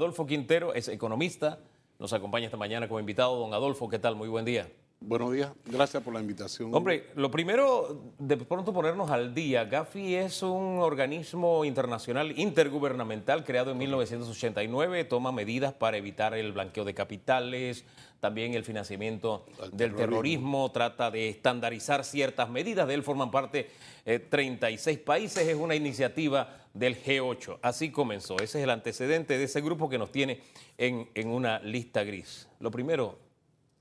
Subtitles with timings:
[0.00, 1.58] Adolfo Quintero es economista,
[1.98, 3.38] nos acompaña esta mañana como invitado.
[3.38, 4.16] Don Adolfo, ¿qué tal?
[4.16, 4.66] Muy buen día.
[4.98, 6.74] Buenos días, gracias por la invitación.
[6.74, 9.66] Hombre, lo primero, de pronto ponernos al día.
[9.66, 16.86] Gafi es un organismo internacional intergubernamental creado en 1989, toma medidas para evitar el blanqueo
[16.86, 17.84] de capitales,
[18.20, 20.70] también el financiamiento del terrorismo.
[20.70, 23.70] trata de estandarizar ciertas medidas, de él forman parte
[24.04, 29.44] 36 eh, países, es una iniciativa del G8, así comenzó, ese es el antecedente de
[29.44, 30.40] ese grupo que nos tiene
[30.78, 32.48] en, en una lista gris.
[32.60, 33.18] Lo primero,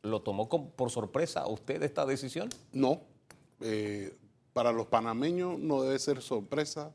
[0.02, 2.50] ¿Lo tomó por sorpresa a usted esta decisión?
[2.72, 3.02] No.
[3.62, 4.16] Eh,
[4.54, 6.94] para los panameños no debe ser sorpresa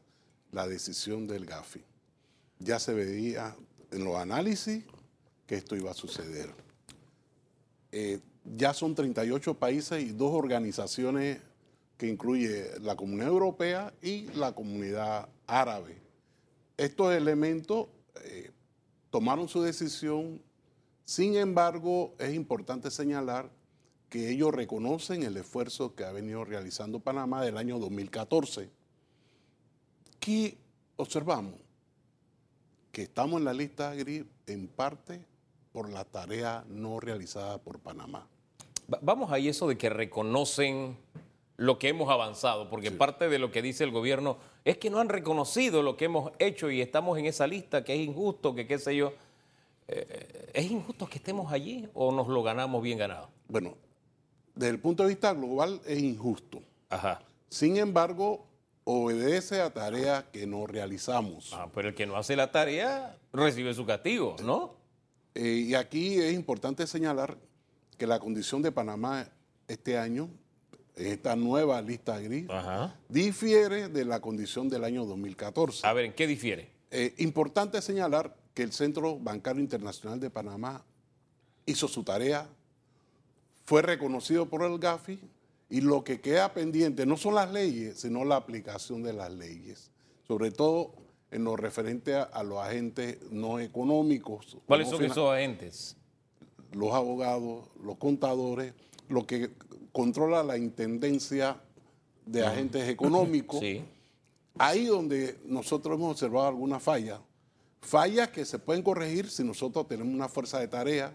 [0.52, 1.84] la decisión del GAFI.
[2.60, 3.54] Ya se veía
[3.90, 4.84] en los análisis
[5.46, 6.51] que esto iba a suceder.
[7.96, 8.20] Eh,
[8.56, 11.38] ya son 38 países y dos organizaciones
[11.96, 15.96] que incluye la Comunidad Europea y la Comunidad Árabe.
[16.76, 17.86] Estos elementos
[18.24, 18.50] eh,
[19.10, 20.42] tomaron su decisión
[21.04, 23.51] sin embargo, es importante señalar
[24.08, 28.70] que ellos reconocen el esfuerzo que ha venido realizando Panamá del año 2014.
[30.18, 30.56] ¿Qué
[30.96, 31.60] observamos?
[32.90, 35.26] Que estamos en la lista gris en parte
[35.74, 38.28] por la tarea no realizada por Panamá.
[39.02, 40.96] Vamos a eso de que reconocen
[41.56, 45.00] lo que hemos avanzado, porque parte de lo que dice el gobierno es que no
[45.00, 48.68] han reconocido lo que hemos hecho y estamos en esa lista, que es injusto, que
[48.68, 49.14] qué sé yo.
[49.88, 53.30] Eh, ¿Es injusto que estemos allí o nos lo ganamos bien ganado?
[53.48, 53.74] Bueno,
[54.54, 56.62] desde el punto de vista global es injusto.
[56.88, 57.20] Ajá.
[57.48, 58.46] Sin embargo,
[58.84, 61.52] obedece a tareas que no realizamos.
[61.52, 64.84] Ah, pero el que no hace la tarea recibe su castigo, ¿no?
[65.34, 67.37] Eh, y aquí es importante señalar
[67.99, 69.28] que la condición de Panamá
[69.69, 70.31] este año,
[70.97, 72.47] en esta nueva lista gris,
[73.09, 75.87] difiere de la condición del año 2014.
[75.87, 76.71] A ver, ¿en qué difiere?
[76.91, 80.84] Eh, importante señalar que el Centro Bancario Internacional de Panamá
[81.66, 82.48] hizo su tarea,
[83.65, 85.19] fue reconocido por el GAFI
[85.71, 89.91] y lo que queda pendiente no son las leyes, sino la aplicación de las leyes,
[90.28, 90.94] sobre todo
[91.34, 94.56] en lo referente a, los agentes no económicos.
[94.66, 95.96] ¿Cuáles son esos agentes?
[96.72, 98.72] Los abogados, los contadores,
[99.08, 99.50] lo que
[99.90, 101.60] controla la intendencia
[102.24, 103.60] de agentes económicos.
[103.64, 103.82] Sí.
[104.56, 107.20] Ahí donde nosotros hemos observado alguna falla,
[107.80, 111.12] fallas que se pueden corregir si nosotros tenemos una fuerza de tarea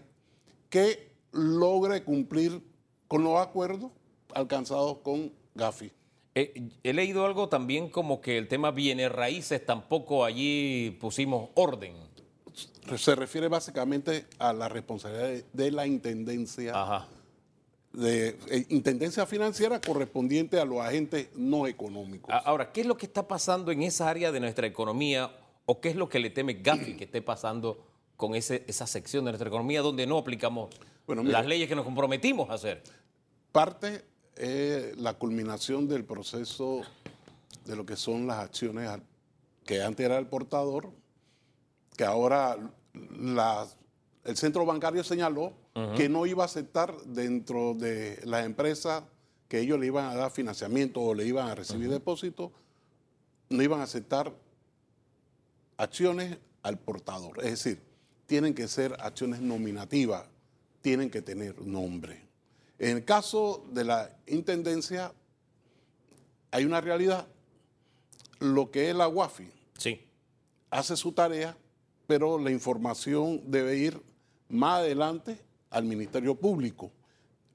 [0.68, 2.62] que logre cumplir
[3.08, 3.92] con los acuerdos
[4.34, 5.90] alcanzados con Gafi.
[6.34, 11.94] Eh, he leído algo también como que el tema bienes raíces tampoco allí pusimos orden.
[12.96, 17.06] Se refiere básicamente a la responsabilidad de, la intendencia.
[17.92, 22.32] De eh, intendencia financiera correspondiente a los agentes no económicos.
[22.44, 25.30] Ahora, ¿qué es lo que está pasando en esa área de nuestra economía
[25.70, 27.86] ¿O qué es lo que le teme Gafi que esté pasando
[28.16, 30.68] con ese, esa sección de nuestra economía donde no aplicamos
[31.06, 32.82] las leyes que nos comprometimos a hacer?
[33.52, 34.04] Parte
[34.40, 36.80] es la culminación del proceso
[37.66, 38.90] de lo que son las acciones
[39.66, 40.90] que antes era el portador,
[41.94, 42.56] que ahora
[44.24, 45.52] el centro bancario señaló
[45.94, 49.04] que no iba a aceptar dentro de las empresas
[49.46, 52.50] que ellos le iban a dar financiamiento o le iban a recibir depósitos,
[53.50, 54.32] no iban a aceptar
[55.76, 57.44] acciones al portador.
[57.44, 57.82] Es decir,
[58.26, 60.26] tienen que ser acciones nominativas,
[60.80, 62.29] tienen que tener nombre.
[62.80, 65.12] En el caso de la intendencia,
[66.50, 67.26] hay una realidad.
[68.38, 70.00] Lo que es la WAFI sí.
[70.70, 71.54] hace su tarea,
[72.06, 74.00] pero la información debe ir
[74.48, 76.90] más adelante al Ministerio Público.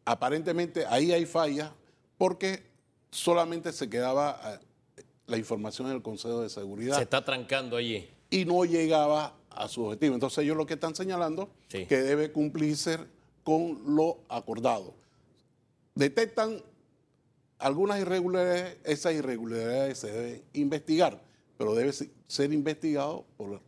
[0.06, 1.74] Aparentemente ahí hay falla
[2.19, 2.63] porque
[3.09, 6.97] solamente se quedaba eh, la información en el Consejo de Seguridad.
[6.97, 10.13] Se está trancando allí y no llegaba a su objetivo.
[10.13, 13.00] Entonces ellos lo que están señalando que debe cumplirse
[13.44, 14.94] con lo acordado.
[15.95, 16.61] Detectan
[17.57, 21.22] algunas irregularidades, esas irregularidades se deben investigar,
[21.57, 23.61] pero debe ser investigado por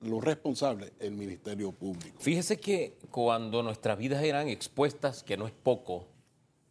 [0.00, 2.18] los responsables, el Ministerio Público.
[2.18, 6.06] Fíjese que cuando nuestras vidas eran expuestas, que no es poco,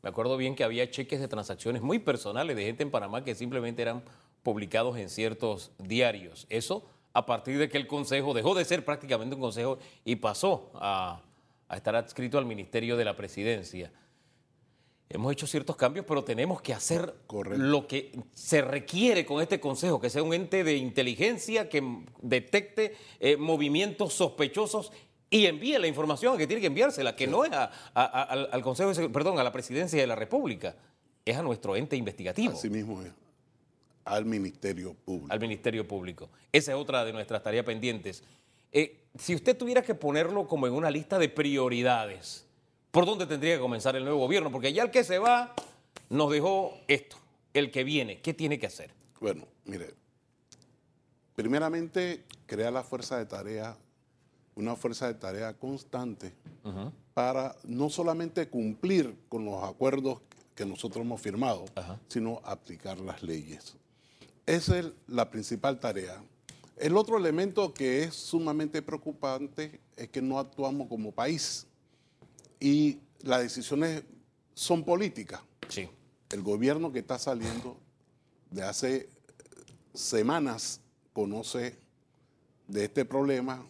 [0.02, 3.36] me acuerdo bien que había cheques de transacciones muy personales de gente en Panamá que
[3.36, 4.04] simplemente eran
[4.44, 6.48] publicados en ciertos diarios.
[6.50, 10.72] Eso a partir de que el Consejo dejó de ser prácticamente un Consejo y pasó
[10.76, 11.22] a,
[11.76, 13.92] estar adscrito al Ministerio de la Presidencia.
[15.12, 17.16] Hemos hecho ciertos cambios, pero tenemos que hacer
[17.58, 22.96] lo que se requiere con este Consejo, que sea un ente de inteligencia que detecte
[23.20, 24.92] eh, movimientos sospechosos
[25.32, 27.52] y envíe la información que tiene que enviársela, que no es
[27.96, 30.76] al Consejo, perdón, a la Presidencia de la República,
[31.26, 32.54] es a nuestro ente investigativo.
[32.54, 33.12] Así mismo es
[34.06, 35.34] al Ministerio Público.
[35.34, 36.30] Al Ministerio Público.
[36.52, 38.24] Esa es otra de nuestras tareas pendientes.
[38.72, 42.46] Eh, si usted tuviera que ponerlo como en una lista de prioridades,
[42.92, 44.52] ¿por dónde tendría que comenzar el nuevo gobierno?
[44.52, 45.54] Porque ya el que se va
[46.10, 47.18] nos dejó esto.
[47.54, 48.92] El que viene, ¿qué tiene que hacer?
[49.20, 49.94] Bueno, mire,
[51.36, 53.76] primeramente crear la fuerza de tarea,
[54.56, 56.34] una fuerza de tarea constante
[57.14, 60.22] para no solamente cumplir con los acuerdos
[60.54, 61.66] que nosotros hemos firmado,
[62.08, 63.76] sino aplicar las leyes.
[64.46, 66.22] Esa es la principal tarea.
[66.76, 71.66] El otro elemento que es sumamente preocupante es que no actuamos como país
[72.60, 74.04] y las decisiones
[74.54, 75.42] son políticas.
[75.68, 75.90] Sí.
[76.30, 77.78] El gobierno que está saliendo
[78.52, 79.10] de hace
[79.94, 80.82] semanas
[81.14, 81.78] conoce
[82.68, 83.66] de este problema,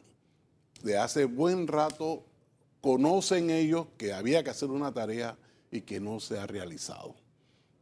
[0.83, 2.25] de hace buen rato
[2.81, 5.38] conocen ellos que había que hacer una tarea
[5.71, 7.15] y que no se ha realizado.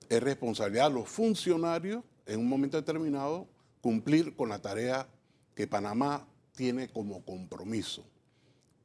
[0.10, 3.48] Es responsabilidad de los funcionarios en un momento determinado
[3.81, 5.07] cumplir con la tarea
[5.56, 8.03] que Panamá tiene como compromiso.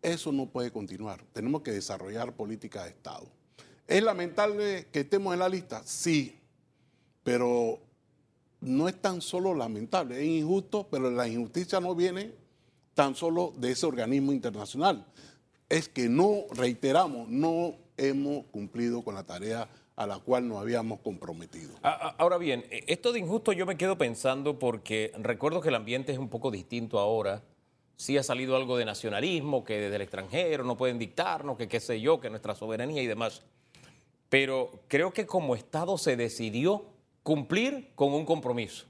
[0.03, 1.25] Eso no puede continuar.
[1.33, 3.27] Tenemos que desarrollar política de Estado.
[3.87, 5.83] ¿Es lamentable que estemos en la lista?
[5.85, 6.39] Sí,
[7.23, 7.79] pero
[8.61, 12.33] no es tan solo lamentable, es injusto, pero la injusticia no viene
[12.95, 15.07] tan solo de ese organismo internacional.
[15.69, 21.01] Es que no, reiteramos, no hemos cumplido con la tarea a la cual nos habíamos
[21.01, 21.75] comprometido.
[21.83, 26.13] Ahora bien, e, esto de injusto yo me quedo pensando porque recuerdo que el ambiente
[26.13, 27.43] es un poco distinto ahora.
[28.03, 31.79] Sí ha salido algo de nacionalismo, que desde el extranjero no pueden dictarnos, que qué
[31.79, 33.43] sé yo, que nuestra soberanía y demás.
[34.29, 36.85] Pero creo que como Estado se decidió
[37.23, 38.87] cumplir con un compromiso.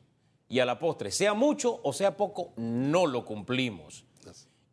[0.49, 4.07] Y a la postre, sea mucho o sea poco, no lo cumplimos.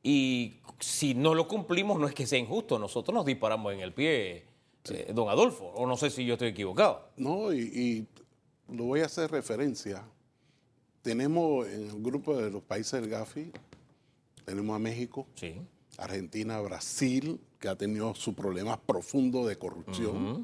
[0.02, 3.94] Y si no lo cumplimos, no es que sea injusto, nosotros nos disparamos en el
[3.94, 4.46] pie
[4.90, 7.10] eh, don Adolfo, o no sé si yo estoy equivocado.
[7.18, 8.08] No, y,
[8.70, 10.02] lo voy a hacer referencia.
[11.02, 13.52] Tenemos en el grupo de los países del GAFI,
[14.50, 15.28] tenemos a México,
[16.00, 20.44] Argentina, Brasil, que ha tenido sus problemas profundos de corrupción.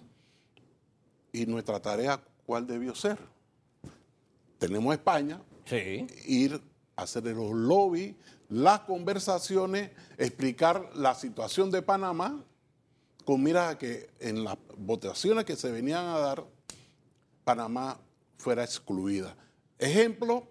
[1.33, 3.17] Y nuestra tarea, ¿cuál debió ser?
[4.59, 5.41] Tenemos a España,
[6.27, 6.61] ir
[6.95, 8.13] a hacer los lobbies,
[8.47, 12.43] las conversaciones, explicar la situación de Panamá
[13.23, 16.45] con mira a que en las votaciones que se venían a dar,
[17.43, 17.99] Panamá
[18.37, 19.35] fuera excluida.
[19.79, 20.47] Ejemplo,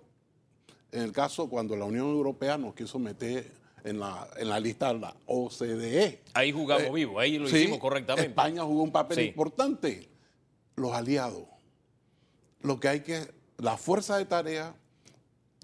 [0.95, 3.51] en el caso cuando la Unión Europea nos quiso meter
[3.83, 6.23] en la, en la lista de la OCDE.
[6.35, 8.29] Ahí jugamos eh, vivo, ahí lo hicimos correctamente.
[8.29, 10.09] España jugó un papel importante.
[10.77, 11.45] Los aliados.
[12.63, 13.27] Lo que hay que,
[13.59, 14.75] la fuerza de tarea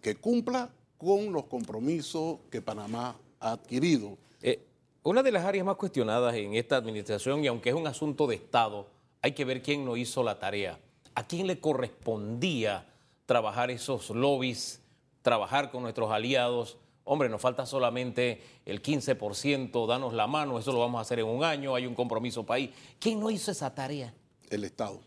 [0.02, 4.18] que cumpla con los compromisos que Panamá ha adquirido.
[4.42, 4.66] Eh,
[5.04, 8.34] una de las áreas más cuestionadas en esta administración, y aunque es un asunto de
[8.34, 8.88] Estado,
[9.22, 10.78] hay que ver quién no hizo la tarea.
[11.14, 12.86] ¿A quién le correspondía
[13.26, 14.80] trabajar esos lobbies,
[15.22, 16.78] trabajar con nuestros aliados?
[17.04, 21.26] Hombre, nos falta solamente el 15%, danos la mano, eso lo vamos a hacer en
[21.26, 22.70] un año, hay un compromiso país.
[22.98, 24.14] ¿Quién no hizo esa tarea?
[24.48, 25.00] El Estado.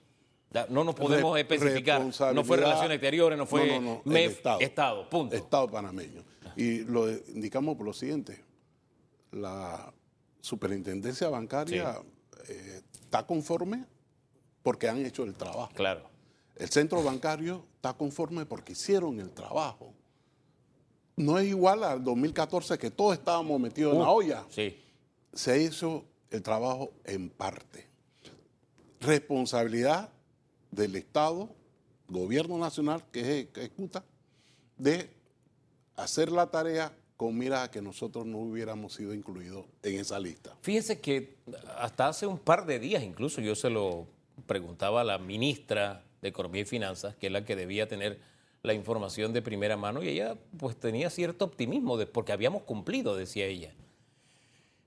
[0.69, 2.01] No nos podemos especificar.
[2.33, 4.59] No fue Relaciones Exteriores, no fue Estado.
[4.59, 5.35] Estado, punto.
[5.35, 6.23] Estado panameño.
[6.55, 8.43] Y lo indicamos por lo siguiente
[9.33, 9.93] la
[10.41, 11.99] superintendencia bancaria
[12.47, 13.85] eh, está conforme
[14.61, 15.71] porque han hecho el trabajo.
[15.73, 16.09] Claro.
[16.55, 19.93] El centro bancario está conforme porque hicieron el trabajo.
[21.15, 24.45] No es igual al 2014 que todos estábamos metidos en la uh, olla.
[24.49, 24.79] Sí.
[25.33, 27.87] Se hizo el trabajo en parte.
[28.99, 30.09] Responsabilidad
[30.71, 31.49] del Estado,
[32.07, 34.03] gobierno nacional que ejecuta,
[34.77, 35.09] de
[35.95, 40.55] hacer la tarea con mira a que nosotros no hubiéramos sido incluidos en esa lista.
[40.61, 41.37] Fíjese que
[41.77, 44.07] hasta hace un par de días incluso yo se lo
[44.47, 48.19] preguntaba a la ministra de Economía y Finanzas, que es la que debía tener
[48.63, 53.45] la información de primera mano, y ella pues tenía cierto optimismo porque habíamos cumplido, decía
[53.45, 53.73] ella.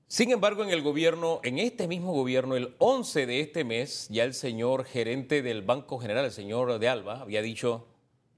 [0.07, 4.25] Sin embargo, en el gobierno, en este mismo gobierno, el 11 de este mes, ya
[4.25, 7.87] el señor gerente del Banco General, el señor de Alba, había dicho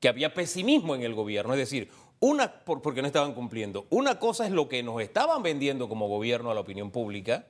[0.00, 3.86] que había pesimismo en el gobierno, es decir, una, porque no estaban cumpliendo.
[3.90, 7.46] Una cosa es lo que nos estaban vendiendo como gobierno a la opinión pública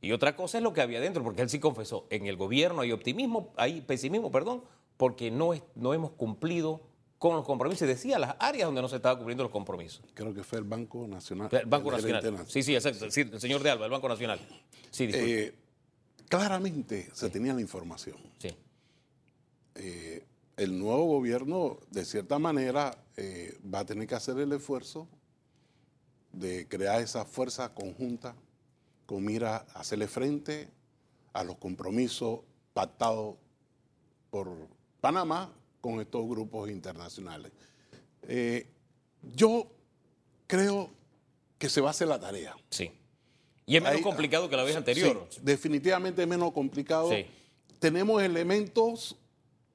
[0.00, 2.80] y otra cosa es lo que había dentro, porque él sí confesó, en el gobierno
[2.80, 4.64] hay optimismo, hay pesimismo, perdón,
[4.96, 6.80] porque no, no hemos cumplido
[7.22, 7.86] con los compromisos.
[7.86, 10.02] Decía las áreas donde no se estaban cumpliendo los compromisos.
[10.12, 11.48] Creo que fue el Banco Nacional.
[11.52, 12.44] El Banco Nacional.
[12.48, 13.04] Sí, sí, exacto.
[13.04, 14.40] el señor de Alba, el Banco Nacional.
[14.90, 15.54] Sí, eh,
[16.28, 18.16] claramente se tenía la información.
[18.38, 18.48] Sí.
[19.76, 20.26] Eh,
[20.56, 25.06] el nuevo gobierno, de cierta manera, eh, va a tener que hacer el esfuerzo
[26.32, 28.34] de crear esa fuerza conjunta
[29.06, 30.68] con mira a hacerle frente
[31.34, 32.40] a los compromisos
[32.74, 33.36] pactados
[34.28, 34.48] por
[35.00, 35.52] Panamá
[35.82, 37.52] con estos grupos internacionales.
[38.22, 38.66] Eh,
[39.34, 39.66] yo
[40.46, 40.88] creo
[41.58, 42.56] que se va a hacer la tarea.
[42.70, 42.90] Sí.
[43.66, 45.26] Y es menos Ahí- complicado que la vez anterior.
[45.28, 47.10] Sí, definitivamente es menos complicado.
[47.10, 47.26] Sí.
[47.80, 49.16] Tenemos elementos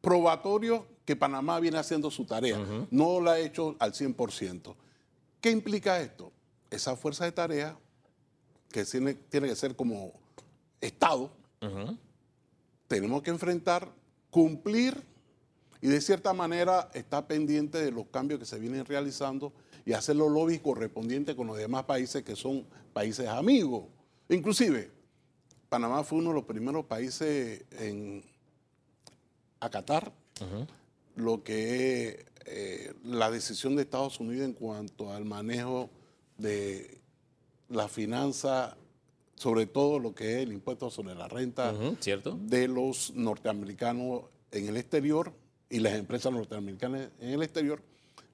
[0.02, 2.58] probatorios que Panamá viene haciendo su tarea.
[2.90, 4.76] No la ha hecho al 100%.
[5.42, 6.32] ¿Qué implica esto?
[6.70, 7.78] Esa fuerza de tarea,
[8.72, 10.14] que tiene, tiene que ser como
[10.82, 11.32] Estado,
[12.88, 13.90] tenemos que enfrentar,
[14.30, 15.02] cumplir
[15.82, 19.54] y de cierta manera está pendiente de los cambios que se vienen realizando
[19.86, 23.86] y hacer los lobbies correspondientes con los demás países que son países amigos.
[24.30, 24.92] Inclusive,
[25.70, 28.24] Panamá fue uno de los primeros países en
[29.60, 30.12] acatar
[31.16, 35.90] lo que es eh, la decisión de Estados Unidos en cuanto al manejo
[36.38, 37.02] de
[37.70, 38.78] la finanza,
[39.36, 42.38] sobre todo lo que es el impuesto sobre la renta ¿Cierto?
[42.40, 45.34] de los norteamericanos en el exterior
[45.70, 47.82] y las empresas norteamericanas en el exterior,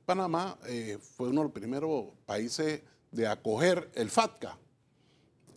[0.06, 4.58] Panamá eh, fue uno de los primeros países de acoger el FATCA.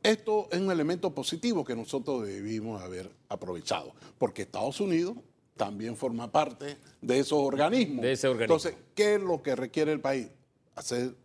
[0.03, 5.17] Esto es un elemento positivo que nosotros debimos haber aprovechado, porque Estados Unidos
[5.57, 8.03] también forma parte de esos organismos.
[8.03, 8.55] De ese organismo.
[8.55, 10.29] Entonces, ¿qué es lo que requiere el país?
[10.77, 11.17] Hacer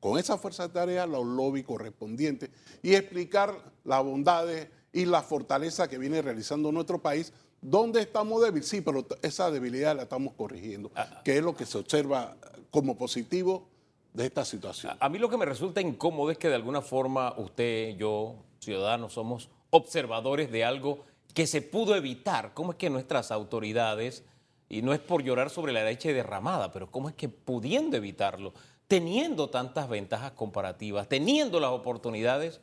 [0.00, 2.50] con esa fuerza de tarea los lobbies correspondientes
[2.82, 7.32] y explicar las bondades y la fortaleza que viene realizando nuestro país.
[7.62, 8.68] ¿Dónde estamos débiles?
[8.68, 11.22] Sí, pero esa debilidad la estamos corrigiendo, Ah.
[11.24, 12.36] que es lo que se observa
[12.70, 13.68] como positivo
[14.12, 14.96] de esta situación.
[14.98, 19.12] A mí lo que me resulta incómodo es que de alguna forma usted, yo, ciudadanos,
[19.12, 21.04] somos observadores de algo
[21.34, 22.52] que se pudo evitar.
[22.52, 24.24] ¿Cómo es que nuestras autoridades,
[24.68, 28.52] y no es por llorar sobre la leche derramada, pero cómo es que pudiendo evitarlo,
[28.88, 32.60] teniendo tantas ventajas comparativas, teniendo las oportunidades,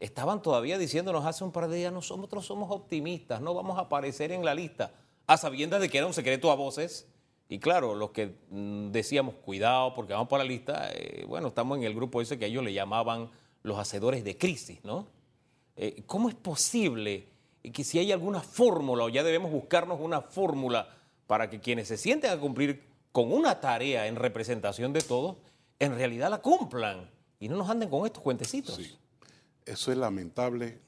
[0.00, 4.32] estaban todavía diciéndonos hace un par de días, nosotros somos optimistas, no vamos a aparecer
[4.32, 4.92] en la lista,
[5.26, 7.06] a sabiendas de que era un secreto a voces.
[7.48, 11.78] Y claro, los que mm, decíamos, cuidado, porque vamos para la lista, eh, bueno, estamos
[11.78, 13.30] en el grupo ese que ellos le llamaban
[13.62, 15.06] los hacedores de crisis, ¿no?
[15.76, 17.28] Eh, ¿Cómo es posible
[17.72, 20.88] que si hay alguna fórmula o ya debemos buscarnos una fórmula
[21.26, 25.36] para que quienes se sienten a cumplir con una tarea en representación de todos,
[25.78, 28.76] en realidad la cumplan y no nos anden con estos cuentecitos?
[28.76, 28.96] Sí.
[29.66, 30.78] Eso es lamentable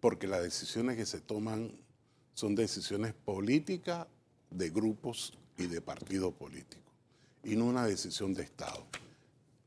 [0.00, 1.72] porque las decisiones que se toman
[2.34, 4.06] son decisiones políticas
[4.50, 6.80] de grupos y de partidos políticos
[7.42, 8.84] y no una decisión de Estado.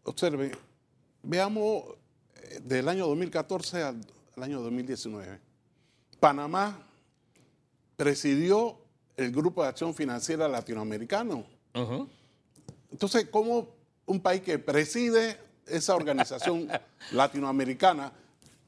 [0.03, 0.51] Observe,
[1.21, 1.83] veamos
[2.35, 4.01] eh, del año 2014 al,
[4.41, 5.39] año 2019.
[6.19, 6.79] Panamá
[7.95, 8.77] presidió
[9.15, 11.45] el Grupo de Acción Financiera Latinoamericano.
[12.91, 13.69] Entonces, ¿cómo
[14.05, 16.67] un país que preside esa organización
[17.11, 18.11] latinoamericana,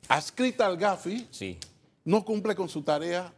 [0.08, 1.58] adscrita al GAFI, Sí,
[2.04, 3.34] no cumple con su tarea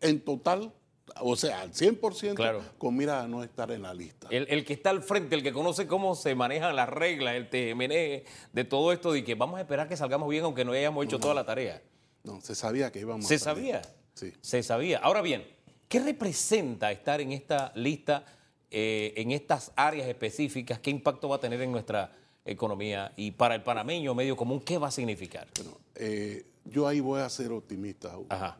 [0.00, 0.72] en total,
[1.20, 2.62] o sea, al 100%, Claro.
[2.78, 4.28] con mira a no estar en la lista?
[4.30, 7.48] el, el que está al frente, el que conoce cómo se manejan las reglas, el
[7.48, 11.04] TMN, de todo esto, de que vamos a esperar que salgamos bien aunque no hayamos
[11.04, 11.82] hecho toda la tarea.
[12.24, 13.82] No, se sabía que íbamos Se a sabía.
[14.14, 14.32] Sí.
[14.40, 14.98] Se sabía.
[14.98, 15.46] Ahora bien,
[15.88, 18.24] ¿qué representa estar en esta lista,
[18.70, 20.78] eh, en estas áreas específicas?
[20.80, 22.12] ¿Qué impacto va a tener en nuestra
[22.50, 23.12] economía?
[23.16, 25.48] Y para el panameño medio común, ¿qué va a significar?
[25.56, 28.58] Bueno, eh, yo ahí voy a ser optimista, Hugo, Ajá.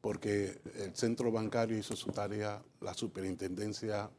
[0.00, 4.10] porque el centro bancario hizo su tarea, la superintendencia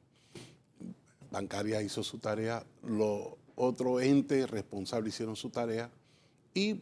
[1.32, 5.90] bancaria hizo su tarea, los otros entes responsables hicieron su tarea
[6.54, 6.80] y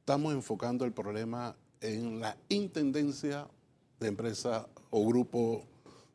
[0.00, 3.46] estamos enfocando el problema en la intendencia
[4.00, 5.62] de empresas o grupos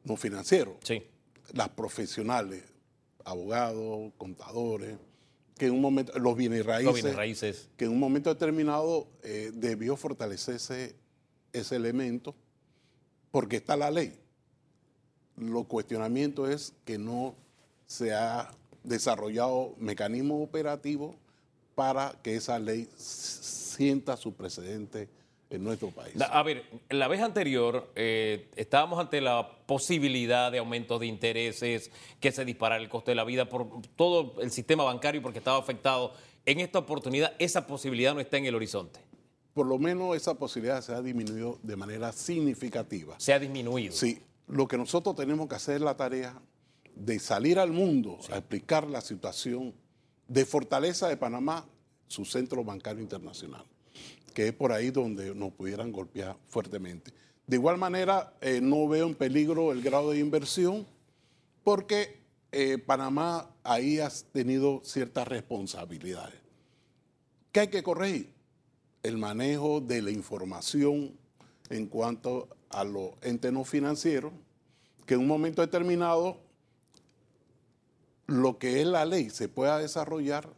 [0.04, 1.04] no financieros, Sí.
[1.54, 2.63] las profesionales,
[3.29, 4.98] abogados, contadores,
[5.57, 7.69] que en un momento, los bienes raíces, Los bienes raíces.
[7.77, 10.95] que en un momento determinado eh, debió fortalecerse
[11.53, 12.36] ese elemento
[13.31, 14.17] porque está la ley.
[15.36, 17.36] Lo cuestionamiento es que no
[17.86, 18.51] se ha
[18.83, 21.15] desarrollado mecanismos operativos
[21.75, 25.09] para que esa ley sienta su precedente
[25.50, 26.13] en nuestro país.
[26.22, 32.32] A ver, la vez anterior eh, estábamos ante la posibilidad de aumentos de intereses, que
[32.32, 36.13] se disparara el coste de la vida por todo el sistema bancario porque estaba afectado.
[36.46, 39.00] En esta oportunidad esa posibilidad no está en el horizonte.
[39.53, 43.15] Por lo menos esa posibilidad se ha disminuido de manera significativa.
[43.20, 43.94] Se ha disminuido.
[43.94, 46.39] Sí, lo que nosotros tenemos que hacer es la tarea
[46.96, 49.74] de salir al mundo a explicar la situación
[50.27, 51.65] de fortaleza de Panamá,
[52.08, 53.65] su centro bancario internacional,
[54.31, 57.12] que es por ahí donde nos pudieran golpear fuertemente.
[57.48, 60.86] De igual manera, eh, no veo en peligro el grado de inversión
[61.63, 62.19] porque
[62.51, 66.39] eh, Panamá ahí ha tenido ciertas responsabilidades.
[67.51, 68.33] ¿Qué hay que corregir?
[69.01, 71.17] El manejo de la información
[71.69, 74.31] en cuanto a los entes no financieros,
[75.05, 76.38] que en un momento determinado
[78.27, 80.50] lo que es la ley se pueda desarrollar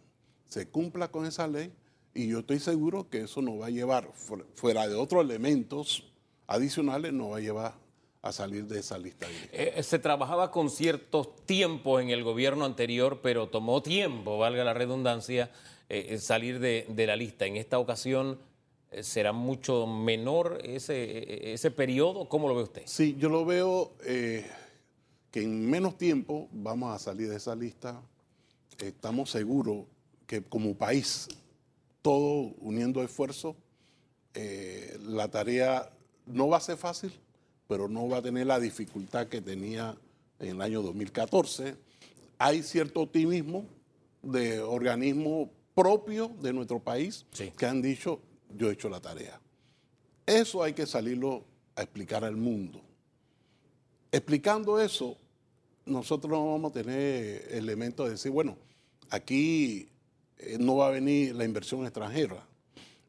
[0.51, 1.71] se cumpla con esa ley
[2.13, 4.11] y yo estoy seguro que eso nos va a llevar,
[4.55, 6.03] fuera de otros elementos
[6.47, 7.73] adicionales, nos va a llevar
[8.21, 9.27] a salir de esa lista.
[9.51, 14.73] Eh, se trabajaba con ciertos tiempos en el gobierno anterior, pero tomó tiempo, valga la
[14.73, 15.51] redundancia,
[15.89, 17.45] eh, salir de, la lista.
[17.45, 18.39] En esta ocasión
[18.91, 22.29] eh, será mucho menor ese, ese periodo.
[22.29, 22.83] ¿Cómo lo ve usted?
[22.85, 28.01] Sí, yo lo veo que en menos tiempo vamos a salir de esa lista.
[28.77, 29.85] Estamos seguros
[30.27, 31.27] que como país,
[32.01, 33.55] todo uniendo esfuerzos,
[34.33, 35.91] la tarea
[36.25, 37.11] no va a ser fácil,
[37.67, 39.95] pero no va a tener la dificultad que tenía
[40.39, 41.75] en el año 2014.
[42.37, 43.65] Hay cierto optimismo
[44.21, 47.25] de organismos propios de nuestro país
[47.57, 48.19] que han dicho,
[48.55, 49.39] yo he hecho la tarea.
[50.25, 51.43] Eso hay que salirlo
[51.75, 52.81] a explicar al mundo.
[54.11, 55.17] Explicando eso,
[55.85, 58.57] nosotros no vamos a tener elementos de decir, bueno,
[59.09, 59.87] aquí
[60.41, 62.45] eh, no va a venir la inversión extranjera.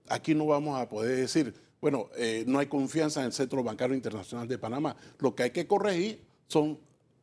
[0.08, 3.96] Aquí no vamos a poder decir, bueno, eh, no hay confianza en el Centro Bancario
[3.96, 4.94] Internacional de Panamá.
[5.18, 6.78] Lo que hay que corregir son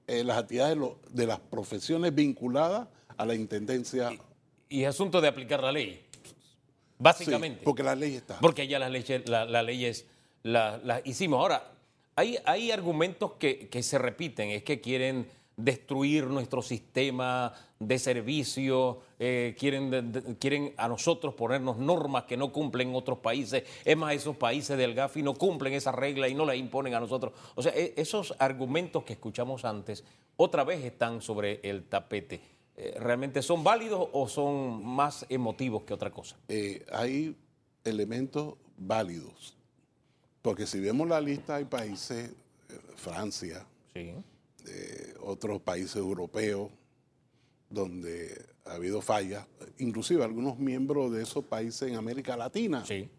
[0.07, 0.77] eh, las actividades
[1.11, 4.11] de, las profesiones vinculadas a la Intendencia.
[4.67, 6.03] Y, asunto de aplicar la ley,
[6.97, 7.61] básicamente.
[7.63, 8.39] porque la ley está.
[8.39, 10.07] Porque ya las leyes, las leyes
[10.43, 11.39] las hicimos.
[11.39, 11.71] Ahora,
[12.15, 15.27] hay, hay argumentos que, que se repiten, es que quieren
[15.59, 22.95] destruir nuestro sistema de servicio, eh, quieren, quieren a nosotros ponernos normas que no cumplen
[22.95, 23.63] otros países.
[23.83, 26.99] Es más, esos países del GAFI no cumplen esa regla y no la imponen a
[26.99, 27.33] nosotros.
[27.55, 30.03] O sea, e, esos argumentos que escuchamos antes
[30.37, 32.41] otra vez están sobre el tapete.
[32.75, 36.37] Eh, ¿Realmente son válidos o son más emotivos que otra cosa?
[36.47, 37.35] Eh, hay
[37.83, 39.57] elementos válidos,
[40.41, 42.31] porque si vemos la lista hay países,
[42.95, 44.13] Francia, sí
[44.69, 46.71] de otros países europeos
[47.69, 49.45] donde ha habido fallas,
[49.77, 52.85] inclusive algunos miembros de esos países en América Latina.
[52.85, 53.09] Sí.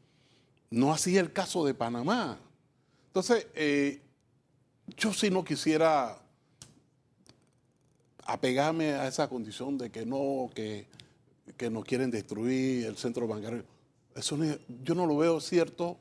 [0.71, 2.39] No así el caso de Panamá.
[3.06, 4.00] Entonces, eh,
[4.97, 6.21] yo sí no quisiera
[8.25, 10.86] apegarme a esa condición de que no, que,
[11.56, 13.65] que nos quieren destruir el centro bancario.
[14.15, 14.39] Eso
[14.84, 15.99] yo no lo veo cierto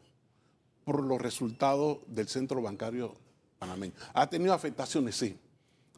[0.84, 3.16] por los resultados del centro bancario
[4.14, 5.38] Ha tenido afectaciones, sí,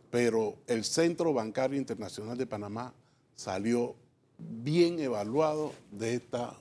[0.09, 2.93] pero el Centro Bancario Internacional de Panamá
[3.35, 3.95] salió
[4.37, 6.55] bien evaluado de esta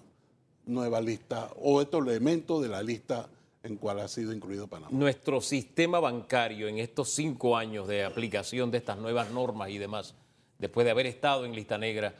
[0.67, 3.29] nueva lista o estos elementos de la lista
[3.63, 4.91] en cual ha sido incluido Panamá.
[4.93, 10.15] Nuestro sistema bancario en estos cinco años de aplicación de estas nuevas normas y demás,
[10.59, 12.15] después de haber estado en lista negra,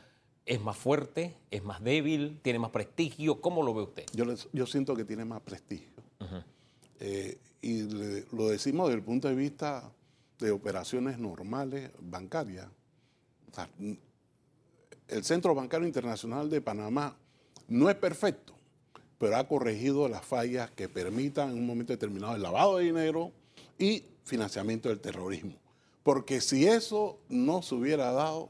[0.45, 1.35] ¿es más fuerte?
[1.49, 2.39] ¿Es más débil?
[2.41, 3.41] ¿Tiene más prestigio?
[3.41, 4.05] ¿Cómo lo ve usted?
[4.13, 5.89] Yo, yo siento que tiene más prestigio
[7.61, 7.83] y
[8.31, 9.91] lo decimos desde el punto de vista
[10.39, 12.67] de operaciones normales bancarias.
[15.07, 17.15] el Centro Bancario Internacional de Panamá
[17.67, 18.53] no es perfecto,
[19.17, 23.31] pero ha corregido las fallas que permitan en un momento determinado el lavado de dinero
[23.77, 25.53] y financiamiento del terrorismo.
[26.03, 28.49] Porque si eso no se hubiera dado,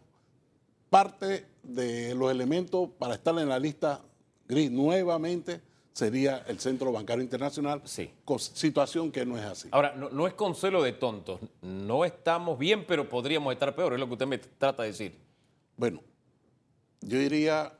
[0.90, 4.02] parte de los elementos para estar en la lista
[4.48, 5.62] gris nuevamente
[5.94, 8.12] sería el Centro Bancario Internacional, sí.
[8.38, 9.68] situación que no es así.
[9.72, 14.08] Ahora, no, es consuelo de tontos, no estamos bien, pero podríamos estar peor, es lo
[14.08, 15.18] que usted me trata de decir.
[15.78, 16.02] Bueno,
[17.02, 17.74] yo diría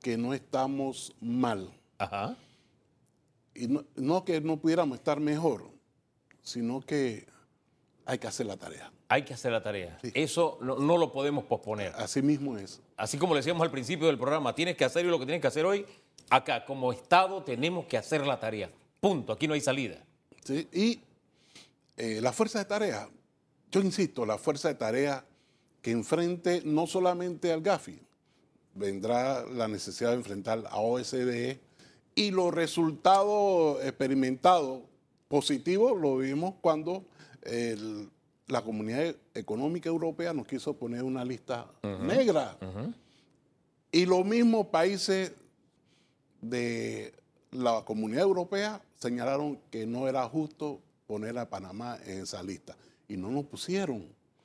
[0.00, 1.70] que no estamos mal.
[1.98, 2.36] Ajá.
[3.54, 5.68] Y no, que no pudiéramos estar mejor,
[6.42, 7.26] sino que
[8.06, 8.92] hay que hacer la tarea.
[9.08, 9.98] Hay que hacer la tarea.
[10.14, 11.92] Eso no, no, lo podemos posponer.
[11.96, 12.80] Así mismo es.
[12.96, 15.48] Así como le decíamos al principio del programa, tienes que hacer lo que tienes que
[15.48, 15.84] hacer hoy
[16.30, 18.70] acá como Estado tenemos que hacer la tarea.
[19.00, 20.02] Punto, aquí no hay salida.
[20.44, 21.00] Sí, y
[21.96, 23.08] eh, la fuerza de tarea,
[23.70, 25.24] yo insisto, la fuerza de tarea
[25.82, 28.00] que enfrente no solamente al GAFI,
[28.74, 31.60] vendrá la necesidad de enfrentar a OSDE
[32.14, 34.82] y los resultados experimentados
[35.28, 37.04] positivos lo vimos cuando
[38.46, 41.66] la Comunidad Económica Europea nos quiso poner una lista
[42.00, 42.56] negra.
[43.92, 45.32] Y los mismos países
[46.40, 47.12] de
[47.50, 52.76] la Comunidad Europea señalaron que no era justo poner a Panamá en esa lista
[53.08, 54.04] y no nos pusieron.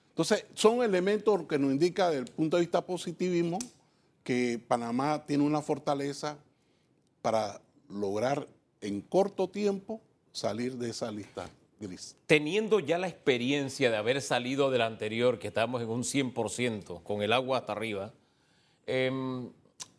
[0.09, 3.59] Entonces, son elementos que nos indican desde el punto de vista positivismo
[4.23, 6.37] que Panamá tiene una fortaleza
[7.21, 8.47] para lograr
[8.81, 10.01] en corto tiempo
[10.31, 12.15] salir de esa lista gris.
[12.27, 17.03] Teniendo ya la experiencia de haber salido de la anterior, que estábamos en un 100%,
[17.03, 18.13] con el agua hasta arriba,
[18.87, 19.11] eh,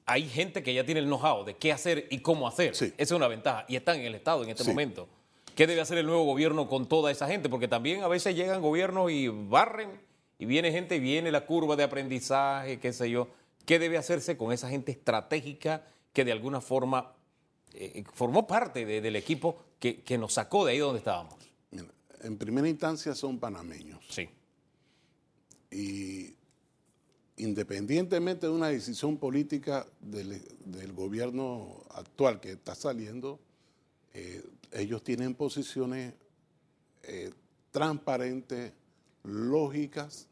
[0.07, 2.73] hay gente que ya tiene el know-how de qué hacer y cómo hacer.
[2.73, 3.65] Esa es una ventaja.
[3.69, 5.09] Y están en el Estado en este momento.
[5.55, 7.49] ¿Qué debe hacer el nuevo gobierno con toda esa gente?
[7.49, 9.91] Porque también a veces llegan gobiernos y barren
[10.39, 13.29] y viene gente y viene la curva de aprendizaje, qué sé yo.
[13.65, 17.13] ¿Qué debe hacerse con esa gente estratégica que de alguna forma
[17.73, 21.35] eh, formó parte de- del equipo que, que nos sacó de ahí donde estábamos?
[21.71, 21.87] Mira,
[22.23, 24.01] en primera instancia son panameños.
[24.11, 24.29] Sí.
[25.71, 26.35] Y
[27.37, 33.41] independientemente de una decisión política del, del gobierno actual que está saliendo,
[34.13, 36.15] eh, ellos tienen posiciones
[37.03, 37.31] eh,
[37.73, 38.73] transparentes,
[39.25, 40.29] lógicas,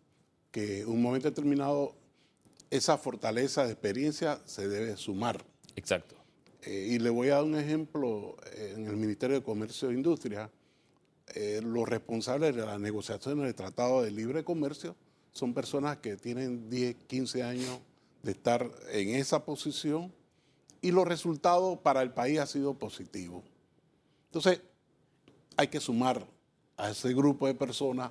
[0.51, 1.95] que en un momento determinado
[2.71, 5.45] esa fortaleza de experiencia se debe sumar.
[5.75, 6.15] Exacto.
[6.63, 10.51] Eh, y le voy a dar un ejemplo en el Ministerio de Comercio e Industria.
[11.63, 14.95] los responsables de las negociaciones del Tratado de Libre Comercio
[15.33, 17.79] son personas que tienen 10, 15 años
[18.23, 20.13] de estar en esa posición
[20.81, 23.43] y los resultados para el país han sido positivos.
[24.27, 24.61] Entonces,
[25.57, 26.27] hay que sumar
[26.77, 28.11] a ese grupo de personas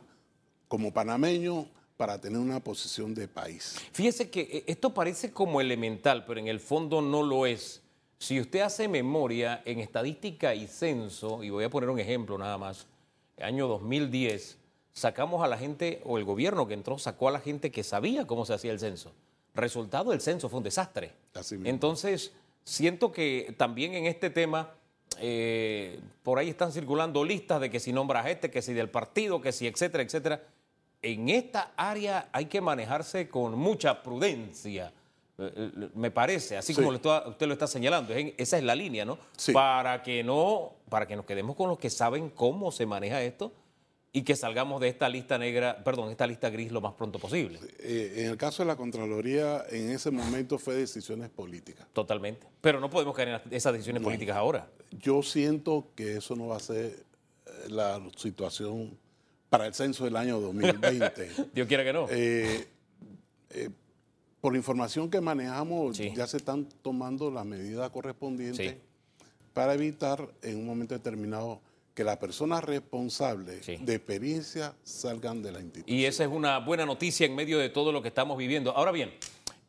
[0.67, 1.65] como panameños
[1.97, 3.75] para tener una posición de país.
[3.91, 7.81] Fíjese que eh, esto parece como elemental, pero en el fondo no lo es.
[8.17, 12.57] Si usted hace memoria en estadística y censo, y voy a poner un ejemplo nada
[12.57, 12.87] más,
[13.39, 14.57] año 2010,
[14.93, 18.27] sacamos a la gente, o el gobierno que entró sacó a la gente que sabía
[18.27, 19.11] cómo se hacía el censo.
[19.53, 21.11] Resultado del censo fue un desastre.
[21.33, 21.69] Así mismo.
[21.69, 22.31] Entonces,
[22.63, 24.71] siento que también en este tema,
[25.19, 28.89] eh, por ahí están circulando listas de que si nombras a este, que si del
[28.89, 30.41] partido, que si etcétera, etcétera.
[31.01, 34.93] En esta área hay que manejarse con mucha prudencia,
[35.37, 36.81] eh, eh, me parece, así Sí.
[36.81, 38.13] como usted lo está señalando.
[38.13, 39.17] Esa es la línea, ¿no?
[39.35, 39.51] Sí.
[39.51, 43.51] Para que no, para que nos quedemos con los que saben cómo se maneja esto
[44.13, 47.59] y que salgamos de esta lista negra, perdón, esta lista gris lo más pronto posible.
[47.79, 51.87] Eh, en el caso de la Contraloría, en ese momento fue decisiones políticas.
[51.93, 52.45] Totalmente.
[52.59, 54.67] Pero no podemos caer en esas decisiones políticas ahora.
[54.91, 56.85] Yo siento que eso no va a ser
[57.45, 58.97] eh, la situación
[59.49, 61.31] para el censo del año 2020.
[61.53, 62.07] Dios quiera que no.
[62.09, 62.67] Eh,
[63.51, 63.69] eh,
[64.41, 66.11] por la información que manejamos, Sí.
[66.15, 68.77] ya se están tomando las medidas correspondientes Sí.
[69.53, 71.61] para evitar en un momento determinado
[71.93, 73.77] que las personas responsables Sí.
[73.81, 75.97] de experiencia salgan de la institución.
[75.97, 78.71] Y esa es una buena noticia en medio de todo lo que estamos viviendo.
[78.71, 79.11] Ahora bien,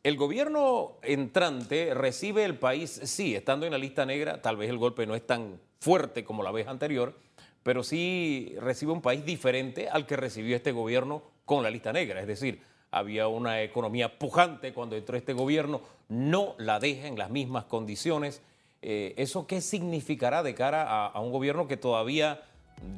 [0.03, 4.77] el gobierno entrante recibe el país, sí, estando en la lista negra, tal vez el
[4.77, 7.17] golpe no es tan fuerte como la vez anterior,
[7.61, 12.19] pero sí recibe un país diferente al que recibió este gobierno con la lista negra.
[12.21, 17.29] Es decir, había una economía pujante cuando entró este gobierno, no la deja en las
[17.29, 18.41] mismas condiciones.
[18.85, 22.41] Eh, ¿Eso qué significará de cara a, a un gobierno que todavía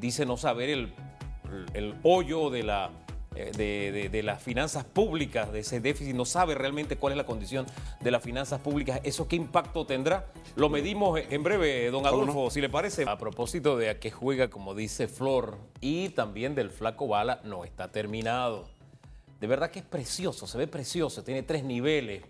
[0.00, 0.92] dice no saber el,
[1.74, 2.90] el hoyo de, la,
[3.36, 7.16] eh, de, de- de las finanzas públicas, de ese déficit, no sabe realmente cuál es
[7.16, 7.66] la condición
[8.00, 9.00] de las finanzas públicas?
[9.04, 10.26] ¿Eso qué impacto tendrá?
[10.56, 13.04] Lo medimos en breve, don ¿Cómo Adolfo, si le parece.
[13.08, 17.64] A propósito de a qué juega, como dice Flor, y también del flaco Bala, no
[17.64, 18.64] está terminado.
[19.38, 22.24] De verdad que es precioso, se ve precioso, tiene tres niveles,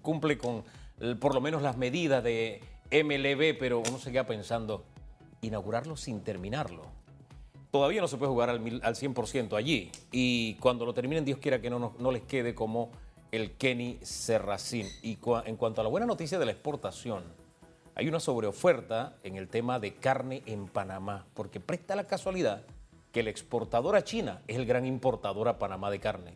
[0.00, 0.62] cumple con
[1.00, 4.84] eh, por lo menos las medidas de MLB, pero uno se queda pensando,
[5.40, 6.82] inaugurarlo sin terminarlo.
[7.70, 9.90] Todavía no se puede jugar al, mil- al 100% allí.
[10.10, 12.90] Y cuando lo terminen, Dios quiera que no, no les quede como
[13.30, 14.86] el Kenny Serracín.
[15.02, 17.24] Y en cuanto a la buena noticia de la exportación,
[17.94, 22.64] hay una sobreoferta en el tema de carne en Panamá, porque presta la casualidad
[23.12, 26.34] que el exportador a China es el gran importador a Panamá de carne.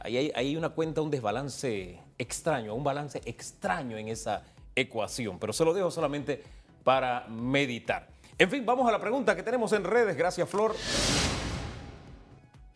[0.00, 4.42] Ahí hay, hay una cuenta, un desbalance extraño, un balance extraño en esa
[4.76, 6.42] ecuación, pero se lo dejo solamente
[6.84, 8.08] para meditar.
[8.38, 10.16] En fin, vamos a la pregunta que tenemos en redes.
[10.16, 10.76] Gracias, Flor.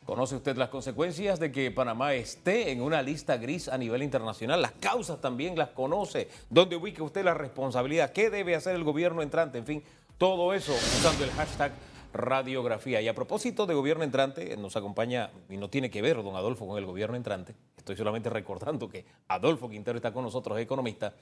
[0.07, 4.61] ¿Conoce usted las consecuencias de que Panamá esté en una lista gris a nivel internacional?
[4.61, 6.29] Las causas también las conoce.
[6.49, 8.11] ¿Dónde ubica usted la responsabilidad?
[8.11, 9.59] ¿Qué debe hacer el gobierno entrante?
[9.59, 9.85] En fin,
[10.19, 11.73] todo eso usando el hashtag
[12.13, 13.01] radiografía.
[13.01, 16.67] Y a propósito de gobierno entrante, nos acompaña, y no tiene que ver don Adolfo
[16.67, 21.15] con el gobierno entrante, estoy solamente recordando que Adolfo Quintero está con nosotros, economista.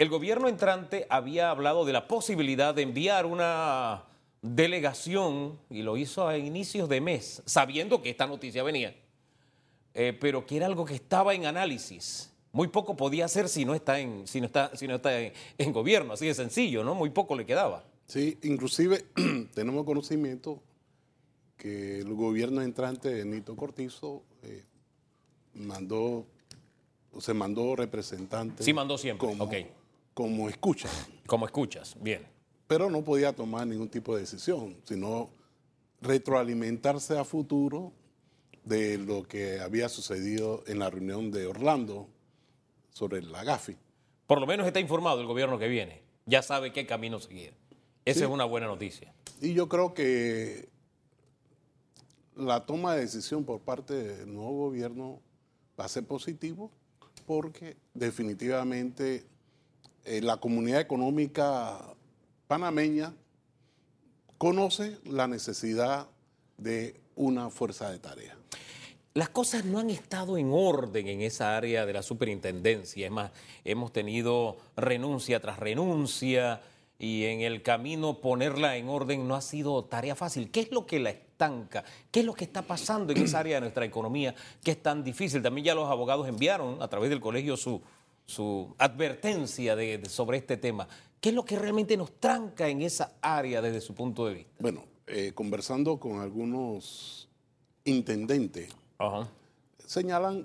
[0.00, 4.04] El gobierno entrante había hablado de la posibilidad de enviar una
[4.40, 8.96] delegación, y lo hizo a inicios de mes, sabiendo que esta noticia venía,
[9.92, 12.32] eh, pero que era algo que estaba en análisis.
[12.50, 15.34] Muy poco podía hacer si no está en, si no está, si no está en,
[15.58, 16.94] en gobierno, así de sencillo, ¿no?
[16.94, 17.84] Muy poco le quedaba.
[18.06, 19.04] Sí, inclusive
[19.54, 20.62] tenemos conocimiento
[21.58, 24.64] que el gobierno entrante de Nito Cortizo eh,
[25.52, 26.24] mandó,
[27.18, 28.64] se mandó representantes.
[28.64, 29.54] Sí mandó siempre, como, ok.
[30.14, 30.88] Como escucha,
[31.26, 32.26] Como escuchas, bien.
[32.66, 35.30] pero no podía tomar ningún tipo de decisión, sino
[36.00, 37.92] retroalimentarse a futuro
[38.64, 42.08] de lo que había sucedido en la reunión de Orlando
[42.90, 43.76] sobre la GAFI.
[44.26, 46.02] Por lo menos está informado el gobierno que viene.
[46.26, 47.54] Ya sabe qué camino seguir.
[48.04, 48.24] Esa Sí.
[48.24, 49.12] es una buena noticia.
[49.40, 50.68] Y yo creo que
[52.36, 55.20] la toma de decisión por parte del nuevo gobierno
[55.78, 56.70] va a ser positivo
[57.26, 59.24] porque definitivamente
[60.04, 61.78] eh, la comunidad económica
[62.46, 63.14] panameña
[64.38, 66.08] conoce la necesidad
[66.56, 68.36] de una fuerza de tarea.
[69.12, 73.06] Las cosas no han estado en orden en esa área de la superintendencia.
[73.06, 73.32] Es más,
[73.64, 76.62] hemos tenido renuncia tras renuncia
[76.98, 80.50] y en el camino ponerla en orden no ha sido tarea fácil.
[80.50, 81.82] ¿Qué es lo que la estanca?
[82.10, 85.02] ¿Qué es lo que está pasando en esa área de nuestra economía que es tan
[85.02, 85.42] difícil?
[85.42, 87.82] También ya los abogados enviaron a través del colegio su,
[88.30, 90.88] su advertencia de, sobre este tema.
[91.20, 94.52] ¿Qué es lo que realmente nos tranca en esa área desde su punto de vista?
[94.60, 97.28] Bueno, eh, conversando con algunos
[97.84, 98.70] intendentes,
[99.84, 100.44] señalan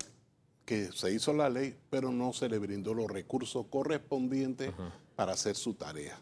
[0.66, 4.74] que se hizo la ley, pero no se le brindó los recursos correspondientes
[5.16, 6.20] para hacer su tarea.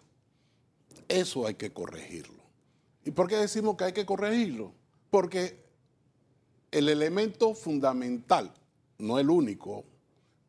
[1.08, 2.44] Eso hay que corregirlo.
[3.06, 4.74] ¿Y por qué decimos que hay que corregirlo?
[5.10, 5.64] Porque
[6.72, 8.54] el elemento fundamental,
[8.98, 9.86] no el único,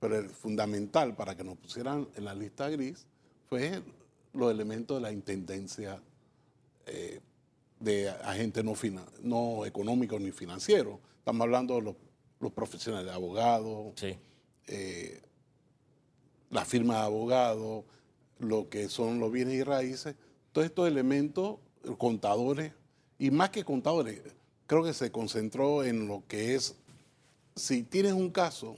[0.01, 3.07] pero el fundamental para que nos pusieran en la lista gris
[3.49, 3.83] fue
[4.33, 6.01] los elementos de la intendencia
[6.87, 7.21] eh,
[7.81, 8.75] de agentes no,
[9.23, 10.99] no económicos ni financieros.
[11.19, 11.95] Estamos hablando de los,
[12.53, 13.95] profesionales de abogados,
[14.67, 15.23] eh,
[16.51, 17.85] la firma de abogados,
[18.39, 20.15] lo que son los bienes y raíces.
[20.53, 21.59] Todos estos elementos,
[21.97, 22.73] contadores,
[23.19, 24.21] y más que contadores,
[24.67, 26.77] creo que se concentró en lo que es,
[27.57, 28.77] si tienes un caso,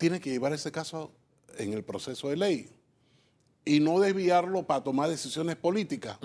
[0.00, 1.12] tienes que llevar ese caso
[1.58, 2.70] en el proceso de ley
[3.66, 6.18] y no desviarlo para tomar decisiones políticas.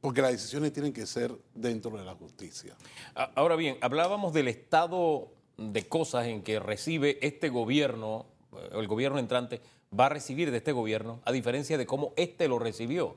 [0.00, 2.74] Porque las decisiones tienen que ser dentro de la justicia.
[3.34, 9.18] Ahora bien, hablábamos del estado de cosas en que recibe este gobierno, eh, el gobierno
[9.18, 9.60] entrante
[9.98, 13.16] va a recibir de este gobierno, a diferencia de cómo este lo recibió.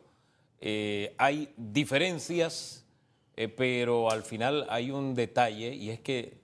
[0.59, 2.83] Eh, hay diferencias,
[3.37, 6.41] eh, pero al final hay un detalle y es que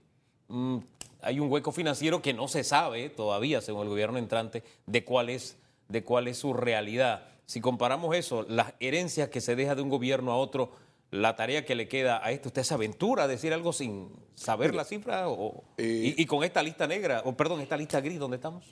[0.49, 0.77] mm,
[1.21, 5.29] hay un hueco financiero que no se sabe todavía, según el gobierno entrante, de cuál
[5.29, 7.27] es, de cuál es su realidad.
[7.45, 10.71] Si comparamos eso, las herencias que se deja de un gobierno a otro,
[11.11, 14.75] la tarea que le queda a este, ¿usted se aventura a decir algo sin saber
[14.75, 15.29] la cifra?
[15.29, 18.65] O, eh, y, con esta lista negra, o perdón, esta lista gris, ¿dónde estamos?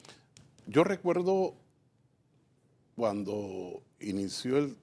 [0.67, 1.55] Yo recuerdo
[2.95, 4.77] cuando inició el,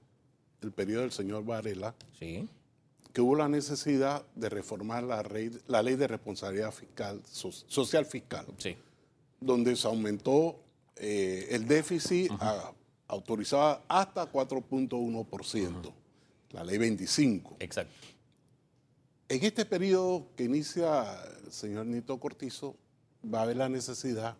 [0.75, 1.95] periodo del señor Varela,
[3.13, 5.23] que hubo la necesidad de reformar la,
[5.67, 8.47] la ley de responsabilidad fiscal, social fiscal,
[9.41, 10.59] donde se aumentó
[10.97, 12.73] eh, el déficit a
[13.13, 15.93] autorizada hasta 4.1%,
[16.53, 17.57] la ley 25.
[17.61, 17.93] Exacto.
[19.29, 21.05] En este periodo que inicia
[21.45, 22.77] el señor Nito Cortizo,
[23.23, 24.37] va a haber la necesidad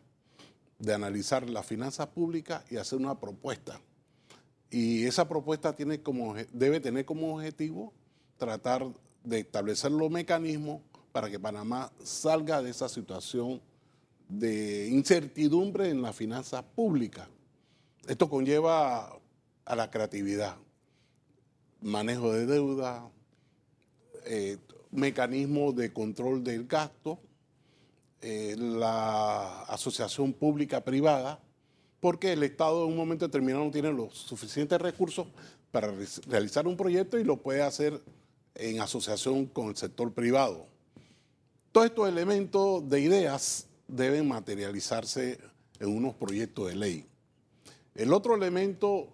[0.79, 3.79] de analizar las finanzas públicas y hacer una propuesta.
[4.71, 7.93] Y esa propuesta tiene como, debe tener como objetivo
[8.43, 8.85] tratar
[9.23, 10.81] de establecer los mecanismos
[11.13, 13.63] para que Panamá salga de esa situación
[14.29, 17.29] de incertidumbre en las finanzas públicas.
[18.09, 19.17] Esto conlleva
[19.65, 20.57] a la creatividad,
[21.83, 23.09] manejo de deuda,
[24.25, 24.59] eh,
[24.91, 27.21] mecanismos de control del gasto,
[28.23, 31.39] eh, la asociación pública-privada,
[32.01, 35.29] porque el Estado en un momento determinado no tiene los suficientes recursos
[35.71, 35.95] para
[36.27, 38.03] realizar un proyecto y lo puede hacer
[38.55, 40.67] en asociación con el sector privado.
[41.73, 45.39] Todos estos elementos de ideas deben materializarse
[45.81, 47.07] en unos proyectos de ley.
[47.95, 49.09] El otro elemento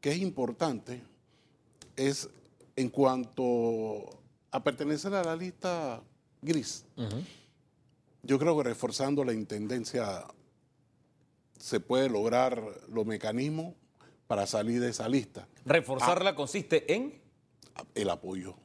[0.00, 1.02] que es importante
[1.96, 2.28] es
[2.76, 4.08] en cuanto
[4.50, 6.02] a pertenecer a la lista
[6.42, 6.84] gris.
[8.22, 10.24] Yo creo que reforzando la intendencia
[11.58, 13.74] se puede lograr los mecanismos
[14.26, 15.46] para salir de esa lista.
[15.64, 16.34] ¿Reforzarla ah.
[16.34, 17.19] consiste en?
[17.94, 18.56] El apoyo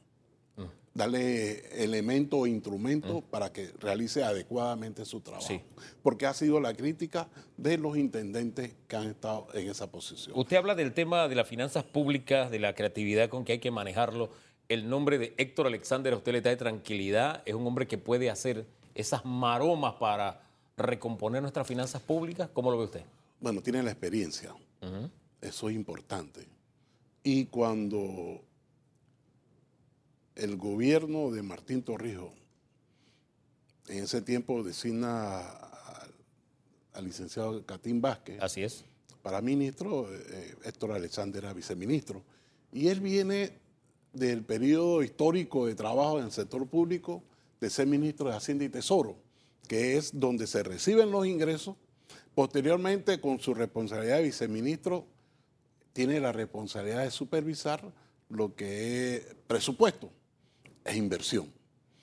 [0.96, 3.30] darle elementos o instrumentos mm.
[3.30, 5.60] para que realice adecuadamente su trabajo.
[6.02, 10.36] Porque ha sido la crítica de los intendentes que han estado en esa posición.
[10.38, 13.70] Usted habla del tema de las finanzas públicas, de la creatividad con que hay que
[13.70, 14.30] manejarlo.
[14.68, 17.42] El nombre de Héctor Alexander a usted le trae tranquilidad.
[17.44, 20.42] Es un hombre que puede hacer esas maromas para
[20.76, 22.48] recomponer nuestras finanzas públicas.
[22.52, 23.02] ¿Cómo lo ve usted?
[23.40, 24.54] Bueno, tiene la experiencia.
[25.40, 26.46] Eso es importante.
[27.22, 28.40] Y cuando
[30.36, 32.30] el gobierno de Martín Torrijos
[33.88, 35.40] en ese tiempo designa
[36.92, 38.40] al, licenciado Catín Vázquez.
[38.40, 38.84] Así es.
[39.22, 42.22] Para ministro, eh, Héctor Alexander era viceministro.
[42.72, 43.52] Y él viene
[44.12, 47.22] del periodo histórico de trabajo en el sector público
[47.60, 49.16] de ser ministro de Hacienda y Tesoro,
[49.68, 51.76] que es donde se reciben los ingresos.
[52.34, 55.06] Posteriormente, con su responsabilidad de viceministro,
[55.92, 57.92] tiene la responsabilidad de supervisar
[58.28, 60.10] lo que es presupuesto
[60.86, 61.52] es inversión.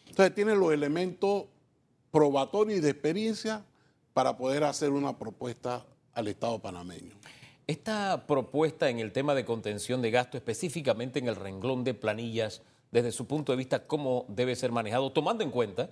[0.08, 1.46] Entonces tiene los elementos
[2.12, 3.66] probatorios y de experiencia
[4.14, 7.12] para poder hacer una propuesta al Estado panameño.
[7.66, 12.62] Esta propuesta en el tema de contención de gasto, específicamente en el renglón de planillas,
[12.92, 15.12] desde su punto de vista, ¿cómo debe ser manejado?
[15.12, 15.90] Tomando en cuenta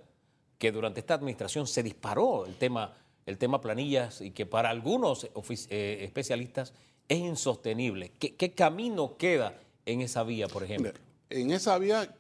[0.60, 2.93] que durante esta administración se disparó el tema,
[3.25, 5.27] el tema planillas y que para algunos
[5.69, 6.73] eh, especialistas
[7.08, 8.12] es insostenible.
[8.19, 10.91] ¿Qué, ¿Qué, camino queda en esa vía, por ejemplo?
[11.32, 12.13] En esa vía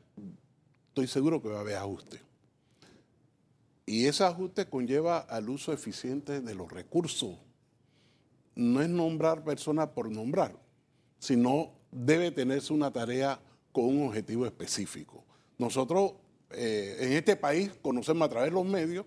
[0.91, 2.19] estoy seguro que va a haber ajuste.
[3.85, 7.37] Y ese ajuste conlleva al uso eficiente de los recursos.
[8.55, 10.53] No es nombrar personas por nombrar,
[11.17, 13.39] sino debe tenerse una tarea
[13.71, 15.23] con un objetivo específico.
[15.57, 16.13] Nosotros
[16.51, 19.05] eh, en este país conocemos a través de los medios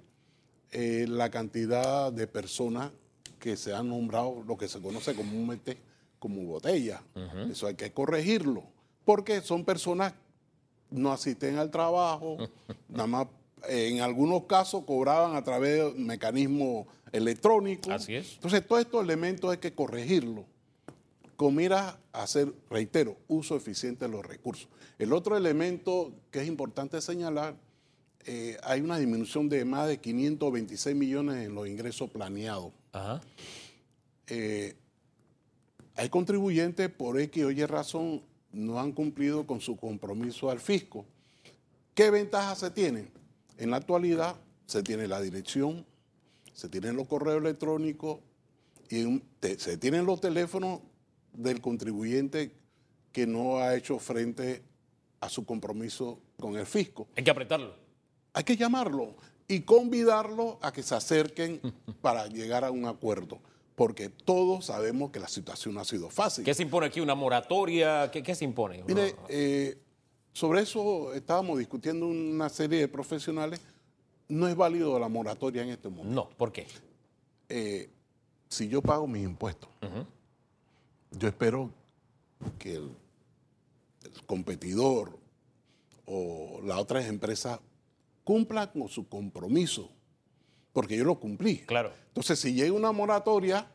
[0.70, 2.92] eh, la cantidad de personas
[3.38, 5.76] que se han nombrado lo que se conoce comúnmente
[6.18, 7.02] como botella.
[7.50, 8.64] Eso hay que corregirlo,
[9.04, 10.14] porque son personas
[10.90, 12.36] no asisten al trabajo,
[12.88, 13.26] nada más
[13.68, 17.92] en algunos casos cobraban a través de mecanismos electrónicos.
[17.92, 18.34] Así es.
[18.34, 20.44] Entonces, todos estos elementos hay que corregirlos
[21.36, 24.68] con mira a hacer, reitero, uso eficiente de los recursos.
[24.98, 27.56] El otro elemento que es importante señalar,
[28.26, 32.72] eh, hay una disminución de más de 526 millones en los ingresos planeados.
[34.28, 34.74] Eh,
[35.96, 38.22] hay contribuyentes por X o Y razón
[38.54, 41.04] no han cumplido con su compromiso al fisco.
[41.94, 43.10] ¿Qué ventajas se tienen?
[43.58, 44.36] En la actualidad
[44.66, 45.84] se tiene la dirección,
[46.52, 48.20] se tienen los correos electrónicos
[48.88, 49.22] y
[49.58, 50.80] se tienen los teléfonos
[51.32, 52.52] del contribuyente
[53.12, 54.62] que no ha hecho frente
[55.20, 57.08] a su compromiso con el fisco.
[57.16, 57.74] Hay que apretarlo.
[58.32, 59.14] Hay que llamarlo
[59.46, 61.60] y convidarlo a que se acerquen
[62.02, 63.40] para llegar a un acuerdo
[63.74, 66.44] porque todos sabemos que la situación no ha sido fácil.
[66.44, 67.00] ¿Qué se impone aquí?
[67.00, 68.10] ¿Una moratoria?
[68.10, 68.84] ¿Qué, se impone?
[68.84, 69.78] Mire, eh,
[70.32, 73.60] sobre eso estábamos discutiendo una serie de profesionales.
[74.28, 76.14] No es válido la moratoria en este momento.
[76.14, 76.66] No, ¿por qué?
[77.48, 77.90] Eh,
[78.48, 79.68] si yo pago mis impuestos,
[81.10, 81.70] yo espero
[82.58, 82.90] que el,
[84.26, 85.18] competidor
[86.06, 87.58] o las otras empresas
[88.22, 89.90] cumplan con su compromiso
[90.74, 91.60] porque yo lo cumplí.
[91.60, 91.90] Claro.
[92.08, 93.66] Entonces, si llega una moratoria,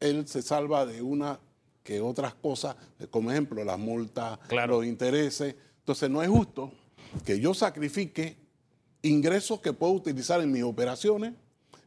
[0.00, 1.38] él se salva de una
[1.84, 2.74] que otras cosas,
[3.10, 5.54] como ejemplo las multas, los intereses.
[5.80, 6.72] Entonces, no es justo
[7.24, 8.36] que yo sacrifique
[9.02, 11.34] ingresos que puedo utilizar en mis operaciones,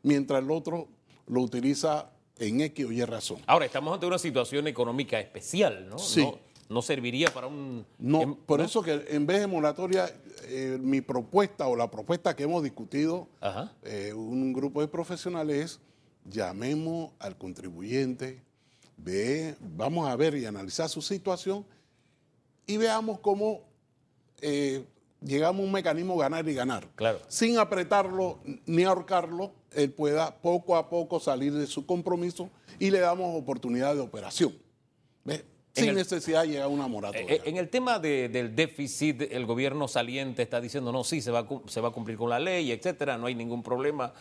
[0.04, 0.88] mientras el otro
[1.28, 3.39] lo utiliza en X o Y razón.
[3.48, 5.98] Ahora, estamos ante una situación económica especial, ¿no?
[5.98, 6.22] Sí.
[6.22, 6.38] No,
[6.82, 7.86] serviría para un...
[7.97, 10.10] No, em, por eso que en vez de moratoria,
[10.43, 13.28] eh, mi propuesta o la propuesta que hemos discutido,
[13.84, 15.80] eh, un grupo de profesionales es
[16.25, 18.41] llamemos al contribuyente,
[18.97, 21.65] ve, vamos a ver y analizar su situación
[22.65, 23.62] y veamos cómo
[24.41, 24.86] eh,
[25.21, 26.88] llegamos a un mecanismo ganar y ganar.
[26.95, 27.19] Claro.
[27.28, 32.49] Sin apretarlo ni ahorcarlo, él pueda poco a poco salir de su compromiso
[32.80, 34.58] y le damos oportunidad de operación.
[35.23, 35.45] ¿Ve?
[35.76, 37.36] Sin necesidad de llegar a una moratoria.
[37.36, 41.48] Eh, en el tema del déficit, el gobierno saliente está diciendo, no, sí, se va,
[41.68, 44.14] se va a cumplir con la ley, etcétera, no hay ningún problema.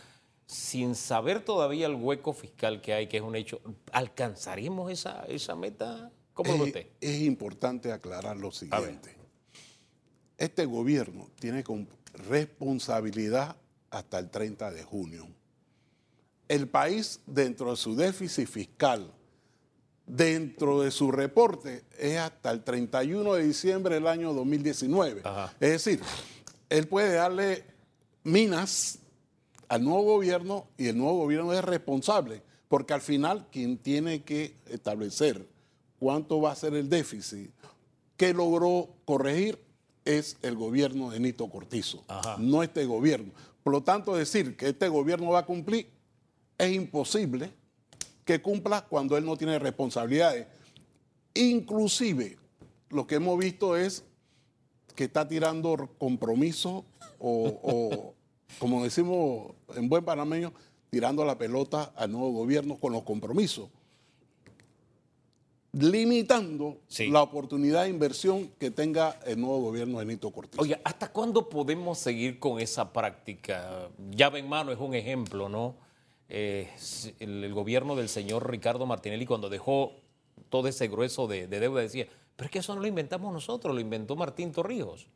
[0.45, 5.55] Sin saber todavía el hueco fiscal que hay, que es un hecho, ¿alcanzaremos esa, esa
[5.55, 6.11] meta?
[6.33, 6.87] ¿Cómo es, lo usted?
[7.01, 9.15] Es importante aclarar lo siguiente.
[10.37, 11.63] Este gobierno tiene
[12.29, 13.55] responsabilidad
[13.89, 15.27] hasta el 30 de junio.
[16.47, 19.14] El país, dentro de su déficit fiscal,
[20.05, 25.23] dentro de su reporte es hasta el 31 de diciembre del año 2019.
[25.59, 26.01] Es decir,
[26.69, 27.63] él puede darle
[28.23, 28.99] minas
[29.67, 34.55] al nuevo gobierno y el nuevo gobierno es responsable, porque al final quien tiene que
[34.67, 35.47] establecer
[35.99, 37.51] cuánto va a ser el déficit
[38.17, 39.59] que logró corregir
[40.05, 42.03] es el gobierno de Nito Cortizo,
[42.37, 43.31] no este gobierno.
[43.63, 45.89] Por lo tanto, decir que este gobierno va a cumplir
[46.57, 47.51] es imposible
[48.25, 50.47] que cumpla cuando él no tiene responsabilidades.
[51.35, 52.37] Inclusive,
[52.89, 54.03] lo que hemos visto es
[54.95, 56.85] que está tirando compromiso
[57.19, 58.13] o,
[58.59, 60.53] como decimos en buen panameño,
[60.89, 63.69] tirando la pelota al nuevo gobierno con los compromisos,
[65.73, 66.77] limitando
[67.09, 70.59] la oportunidad de inversión que tenga el nuevo gobierno de Nito Cortés.
[70.59, 73.89] Oye, ¿hasta cuándo podemos seguir con esa práctica?
[74.09, 75.75] Llave en mano es un ejemplo, ¿no?
[76.27, 76.69] Eh,
[77.19, 79.93] el, gobierno del señor Ricardo Martinelli cuando dejó
[80.49, 83.81] todo ese grueso de, deuda decía, pero es que eso no lo inventamos nosotros, lo
[83.81, 85.07] inventó Martín Torrijos.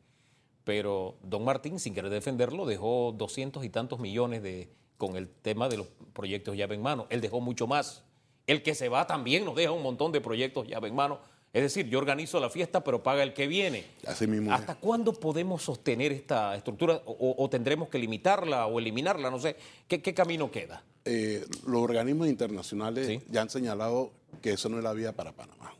[0.64, 5.68] Pero don Martín, sin querer defenderlo, dejó doscientos y tantos millones de, con el tema
[5.68, 7.06] de los proyectos llave en mano.
[7.10, 8.04] Él dejó mucho más.
[8.46, 11.20] El que se va también nos deja un montón de proyectos llave en mano.
[11.52, 13.84] Es decir, yo organizo la fiesta, pero paga el que viene.
[14.06, 14.52] Así mismo.
[14.52, 19.30] ¿Hasta cuándo podemos sostener esta estructura o, tendremos que limitarla o eliminarla?
[19.30, 19.56] No sé.
[19.88, 20.84] ¿Qué, camino queda?
[21.04, 25.74] Eh, los organismos internacionales ya han señalado que eso no es la vía para Panamá.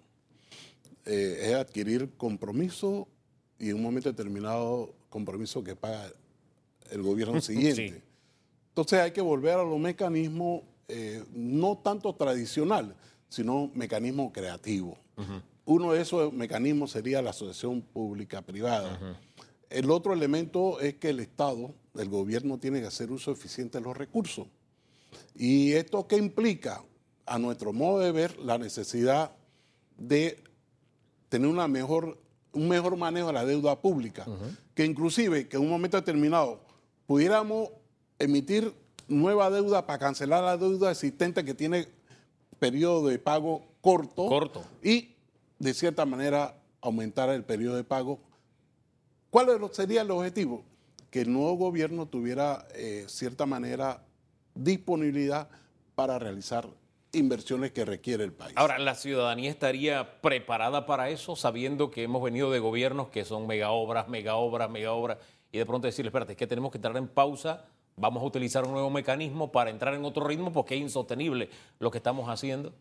[1.07, 3.07] Eh, es adquirir compromiso
[3.59, 6.11] y en un momento determinado compromiso que paga
[6.91, 8.03] el gobierno siguiente.
[8.71, 12.97] Entonces hay que volver a los mecanismos eh, no tanto tradicional,
[13.29, 14.99] sino mecanismos creativos.
[15.65, 19.19] Uno de esos mecanismos sería la asociación pública-privada.
[19.69, 23.85] El otro elemento es que el Estado, el gobierno, tiene que hacer uso eficiente de
[23.85, 24.47] los recursos.
[25.35, 26.83] ¿Y esto qué implica?
[27.27, 29.33] A nuestro modo de ver, la necesidad
[29.97, 30.43] de
[31.29, 32.19] tener una mejor,
[32.53, 34.27] un mejor manejo de la deuda pública,
[34.75, 36.61] que inclusive que en un momento determinado
[37.07, 37.71] pudiéramos
[38.19, 38.75] emitir
[39.07, 41.89] nueva deuda para cancelar la deuda existente que tiene
[42.59, 44.65] periodo de pago corto, corto.
[44.83, 45.15] y
[45.61, 48.19] de cierta manera aumentar el periodo de pago.
[49.31, 50.65] ¿Cuál sería el objetivo?
[51.11, 54.03] Que el nuevo gobierno tuviera eh, cierta manera
[54.55, 55.49] disponibilidad
[55.95, 56.67] para realizar
[57.13, 58.57] inversiones que requiere el país.
[58.57, 63.47] Ahora, ¿la ciudadanía estaría preparada para eso, sabiendo que hemos venido de gobiernos que son
[63.47, 65.19] mega obras, mega obras, mega obras,
[65.53, 68.65] y de pronto decirle, espérate, es que tenemos que entrar en pausa, vamos a utilizar
[68.65, 71.51] un nuevo mecanismo para entrar en otro ritmo porque es insostenible
[71.81, 72.73] lo que estamos haciendo?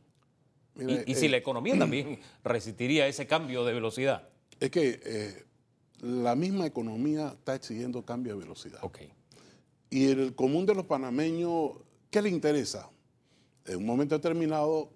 [1.05, 4.27] Y, si eh, la economía también resistiría ese cambio de velocidad.
[4.59, 5.45] Es que eh,
[6.01, 8.79] la misma economía está exigiendo cambio de velocidad.
[8.83, 9.11] Okay.
[9.89, 11.71] Y el común de los panameños,
[12.09, 12.89] ¿qué le interesa?
[13.65, 14.91] En un momento determinado,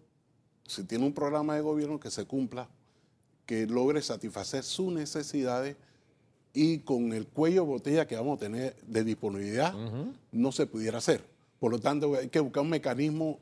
[0.66, 2.70] si tiene un programa de gobierno que se cumpla,
[3.46, 5.76] que logre satisfacer sus necesidades
[6.54, 9.74] y con el cuello de botella que vamos a tener de disponibilidad,
[10.32, 11.24] no se pudiera hacer.
[11.60, 13.40] Por lo tanto, hay que buscar un mecanismo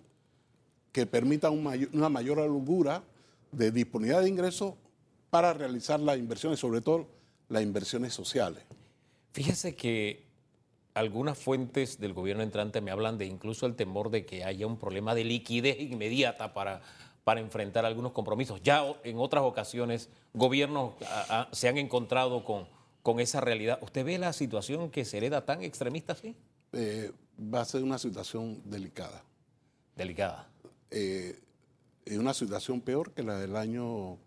[0.92, 3.04] que permita una mayor holgura
[3.52, 4.74] de disponibilidad de ingresos
[5.30, 7.08] para realizar las inversiones, sobre todo
[7.50, 8.64] las inversiones sociales.
[9.34, 10.26] Fíjese que
[10.94, 14.78] algunas fuentes del gobierno entrante me hablan de incluso el temor de que haya un
[14.78, 16.82] problema de liquidez inmediata para,
[17.24, 18.62] para enfrentar algunos compromisos.
[18.62, 20.96] Ya en otras ocasiones gobiernos
[21.54, 22.68] se han encontrado con,
[23.02, 23.80] con esa realidad.
[23.82, 26.36] ¿Usted ve la situación que se hereda tan extremista así?
[26.74, 27.12] Eh,
[27.42, 29.24] va a ser una situación delicada.
[29.96, 30.51] Delicada
[30.92, 31.40] eh,
[32.06, 34.18] en una situación peor que la del año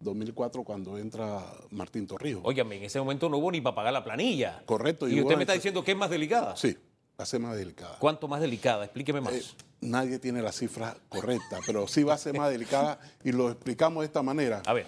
[0.00, 2.42] 2004 cuando entra Martín Torrijos.
[2.44, 4.62] Óigame, en ese momento no hubo ni para pagar la planilla.
[4.66, 5.08] Correcto.
[5.08, 6.56] ¿Y, usted me está diciendo que es más delicada?
[6.56, 6.76] Sí,
[7.18, 7.98] va a ser más delicada.
[7.98, 8.84] ¿Cuánto más delicada?
[8.84, 9.34] Explíqueme más.
[9.34, 9.42] Eh,
[9.80, 14.02] nadie tiene la cifra correcta, pero sí va a ser más delicada y lo explicamos
[14.02, 14.62] de esta manera.
[14.66, 14.86] A ver.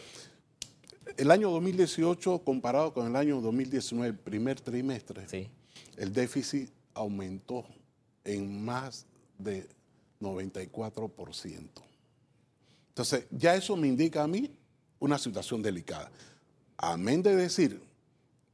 [1.16, 5.50] El año 2018 comparado con el año 2019, el primer trimestre, sí.
[5.98, 7.66] el déficit aumentó
[8.24, 9.06] en más
[9.36, 9.68] de
[10.22, 11.68] 94%.
[12.88, 14.50] Entonces, ya eso me indica a mí
[15.00, 16.10] una situación delicada.
[16.76, 17.82] Amén de decir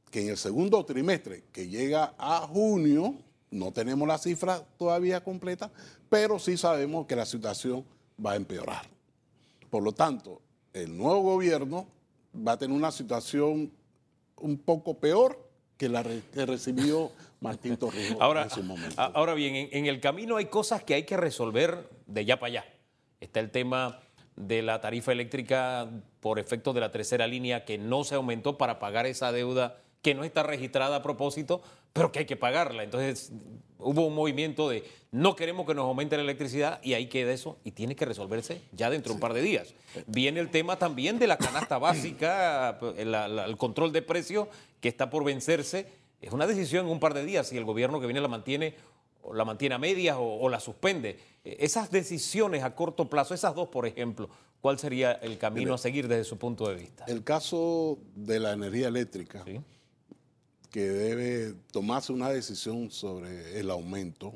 [0.09, 3.15] que en el segundo trimestre, que llega a junio,
[3.51, 5.71] no tenemos la cifra todavía completa,
[6.09, 7.85] pero sí sabemos que la situación
[8.23, 8.87] va a empeorar.
[9.69, 10.41] Por lo tanto,
[10.73, 11.87] el nuevo gobierno
[12.35, 13.71] va a tener una situación
[14.37, 15.47] un poco peor
[15.77, 17.11] que la que recibió
[17.41, 19.01] Martín Torrijos ahora, en su momento.
[19.01, 22.65] Ahora bien, en, el camino hay cosas que hay que resolver de ya para allá.
[23.19, 23.99] Está el tema
[24.35, 28.79] de la tarifa eléctrica por efecto de la tercera línea que no se aumentó para
[28.79, 31.61] pagar esa deuda que no está registrada a propósito,
[31.91, 32.83] pero que hay que pagarla.
[32.83, 33.33] Entonces
[33.77, 37.57] hubo un movimiento de no queremos que nos aumente la electricidad y ahí queda eso
[37.63, 39.73] y tiene que resolverse ya dentro de un par de días.
[40.07, 44.47] Viene el tema también de la canasta básica, el control de precios
[44.79, 45.87] que está por vencerse
[46.21, 48.75] es una decisión en un par de días si el gobierno que viene la mantiene
[49.21, 51.19] o la mantiene a medias o, la suspende.
[51.43, 54.29] E, esas decisiones a corto plazo, esas dos, por ejemplo,
[54.61, 57.05] ¿cuál sería el camino a seguir desde su punto de vista?
[57.07, 59.43] El caso de la energía eléctrica,
[60.71, 64.33] que debe tomarse una decisión sobre el aumento,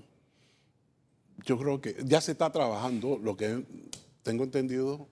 [1.46, 3.64] yo creo que ya se está trabajando, lo que
[4.24, 5.08] tengo entendido,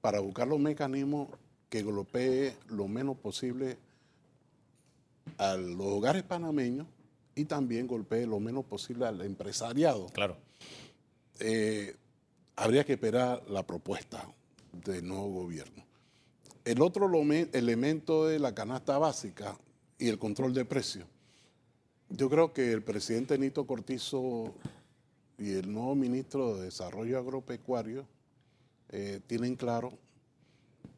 [0.00, 1.28] para buscar los mecanismos
[1.68, 3.78] que golpee lo menos posible
[5.38, 6.86] a los hogares panameños
[7.34, 10.06] y también golpee lo menos posible al empresariado.
[10.06, 10.36] Claro.
[11.38, 11.94] Eh,
[12.56, 14.26] habría que esperar la propuesta
[14.72, 15.84] del nuevo gobierno.
[16.64, 17.08] El otro
[17.52, 19.56] elemento de la canasta básica
[19.98, 21.06] y el control de precios.
[22.08, 24.54] Yo creo que el presidente Nito Cortizo
[25.38, 28.06] y el nuevo ministro de Desarrollo Agropecuario
[28.88, 29.92] eh, tienen claro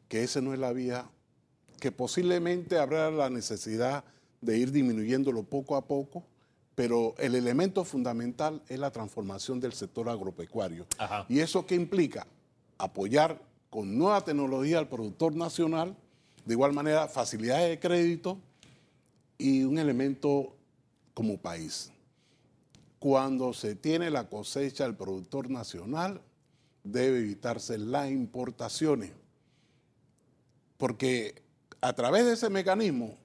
[0.08, 1.10] que esa no es la vía,
[1.80, 4.04] que posiblemente habrá la necesidad
[4.40, 6.24] de ir disminuyéndolo poco a poco,
[6.74, 10.86] pero el elemento fundamental es la transformación del sector agropecuario.
[11.28, 12.26] ¿Y eso qué implica?
[12.78, 15.96] Apoyar con nueva tecnología al productor nacional,
[16.44, 18.38] de igual manera facilidades de crédito
[19.36, 20.54] y un elemento
[21.14, 21.90] como país.
[22.98, 26.20] Cuando se tiene la cosecha del productor nacional,
[26.84, 29.10] debe evitarse las importaciones,
[30.76, 31.42] porque
[31.80, 33.16] a través de ese mecanismo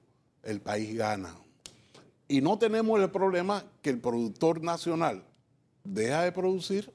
[0.44, 1.34] el país gana.
[2.28, 5.24] Y no tenemos el problema que el productor nacional
[5.84, 6.90] deja de producir,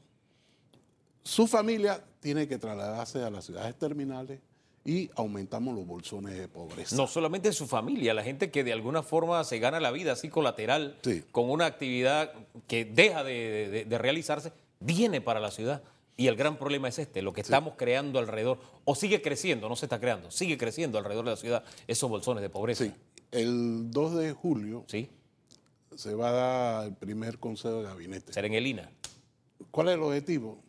[1.23, 4.39] su familia tiene que trasladarse a las ciudades terminales
[4.85, 6.95] y aumentamos los bolsones de pobreza.
[6.95, 10.29] No solamente su familia, la gente que de alguna forma se gana la vida así
[10.29, 10.97] colateral
[11.31, 12.33] con una actividad
[12.67, 15.83] que deja de, realizarse, viene para la ciudad.
[16.17, 19.77] Y el gran problema es este, lo que estamos creando alrededor, o sigue creciendo, no
[19.77, 22.83] se está creando, sigue creciendo alrededor de la ciudad esos bolsones de pobreza.
[22.83, 22.91] Sí,
[23.32, 25.09] el 2 de julio ¿Sí?
[25.95, 28.34] se va a dar el primer consejo de gabinete.
[28.34, 28.89] Será en el INA.
[29.71, 30.63] ¿Cuál es el objetivo?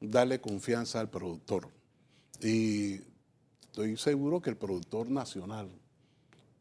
[0.00, 1.68] Darle confianza al productor.
[2.40, 3.00] Y
[3.62, 5.68] estoy seguro que el productor nacional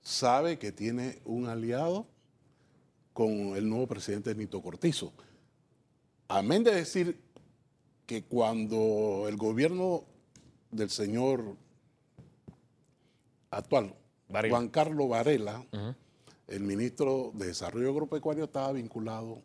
[0.02, 2.08] sabe que tiene un aliado
[3.14, 5.14] con el nuevo presidente Nito Cortizo.
[6.28, 7.20] Amén de decir
[8.06, 10.04] que cuando el gobierno
[10.72, 11.56] del señor
[13.52, 13.96] actual,
[14.30, 15.64] Juan Carlos Varela,
[16.48, 19.42] el ministro de Desarrollo Agropecuario, estaba vinculado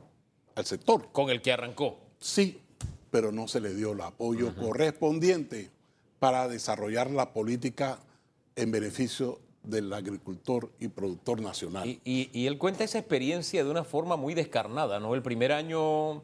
[0.55, 1.09] al sector.
[1.13, 1.99] Con el que arrancó.
[2.19, 2.61] Sí,
[3.11, 5.71] pero no se le dio el apoyo correspondiente
[6.19, 7.99] para desarrollar la política
[8.57, 11.89] en beneficio del agricultor y productor nacional.
[11.89, 15.15] Y, y, él cuenta esa experiencia de una forma muy descarnada, ¿no?
[15.15, 16.23] El primer año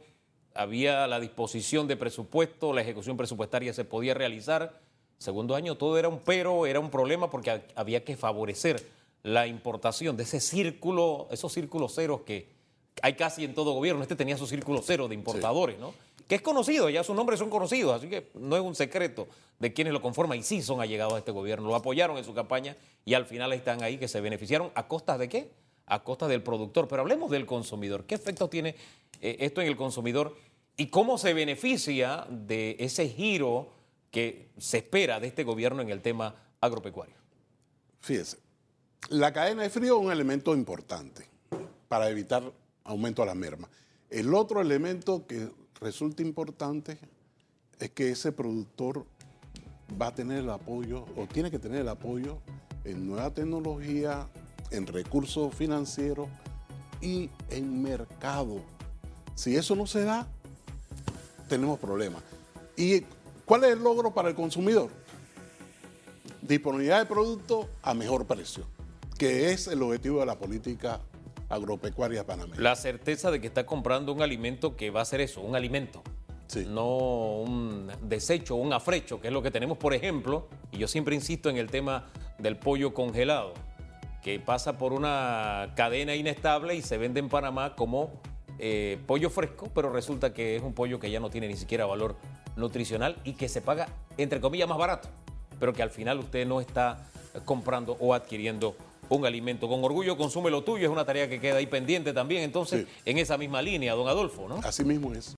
[0.55, 4.81] había la disposición de presupuesto, la ejecución presupuestaria se podía realizar.
[5.19, 8.85] Segundo año todo era un pero, era un problema porque había que favorecer
[9.23, 12.49] la importación de ese círculo, esos círculos ceros que
[13.03, 14.03] hay casi en todo gobierno.
[14.03, 15.95] Este tenía su círculo cero de importadores, ¿no?
[16.29, 19.73] Que es conocido, ya sus nombres son conocidos, así que no es un secreto de
[19.73, 21.69] quienes lo conforman y sí son allegados a este gobierno.
[21.69, 25.19] Lo apoyaron en su campaña y al final están ahí que se beneficiaron a costa
[25.19, 25.51] de qué?
[25.87, 26.89] A costa del productor.
[26.89, 28.05] Pero hablemos del consumidor.
[28.05, 28.75] ¿Qué efecto tiene
[29.21, 30.35] eh, esto en el consumidor?
[30.77, 33.69] y cómo se beneficia de ese giro
[34.11, 37.17] que se espera de este gobierno en el tema agropecuario.
[38.01, 38.39] Fíjese,
[39.09, 41.27] la cadena de frío es un elemento importante
[41.89, 42.53] para evitar
[42.85, 43.69] aumento a la merma.
[44.11, 45.51] El otro elemento que
[45.81, 46.99] resulta importante
[47.79, 49.05] es que ese productor
[50.01, 52.39] va a tener el apoyo o tiene que tener el apoyo
[52.85, 54.29] en nueva tecnología,
[54.71, 56.29] en recursos financieros
[57.01, 58.63] y en mercado.
[59.35, 60.27] Si eso no se da,
[61.49, 62.23] tenemos problemas.
[62.77, 63.05] ¿Y
[63.47, 64.91] cuál es el logro para el consumidor?
[66.43, 68.65] Disponibilidad de producto a mejor precio,
[69.19, 71.01] que es el objetivo de la política
[71.49, 72.61] agropecuaria panameña.
[72.61, 76.03] La certeza de que está comprando un alimento que va a ser eso, un alimento.
[76.69, 81.15] No un desecho, un afrecho, que es lo que tenemos, por ejemplo, y yo siempre
[81.15, 82.07] insisto en el tema
[82.39, 83.53] del pollo congelado,
[84.23, 88.21] que pasa por una cadena inestable y se vende en Panamá como
[88.59, 91.87] eh, pollo fresco, pero resulta que es un pollo que ya no tiene ni siquiera
[91.87, 92.17] valor
[92.57, 95.09] nutricional y que se paga, entre comillas, más barato,
[95.59, 97.07] pero que al final usted no está
[97.45, 98.77] comprando o adquiriendo
[99.09, 99.69] un alimento.
[99.69, 103.19] Con orgullo consume lo tuyo, es una tarea que queda ahí pendiente también, entonces, en
[103.19, 104.61] esa misma línea, don Adolfo, ¿no?
[104.63, 105.35] Así mismo es.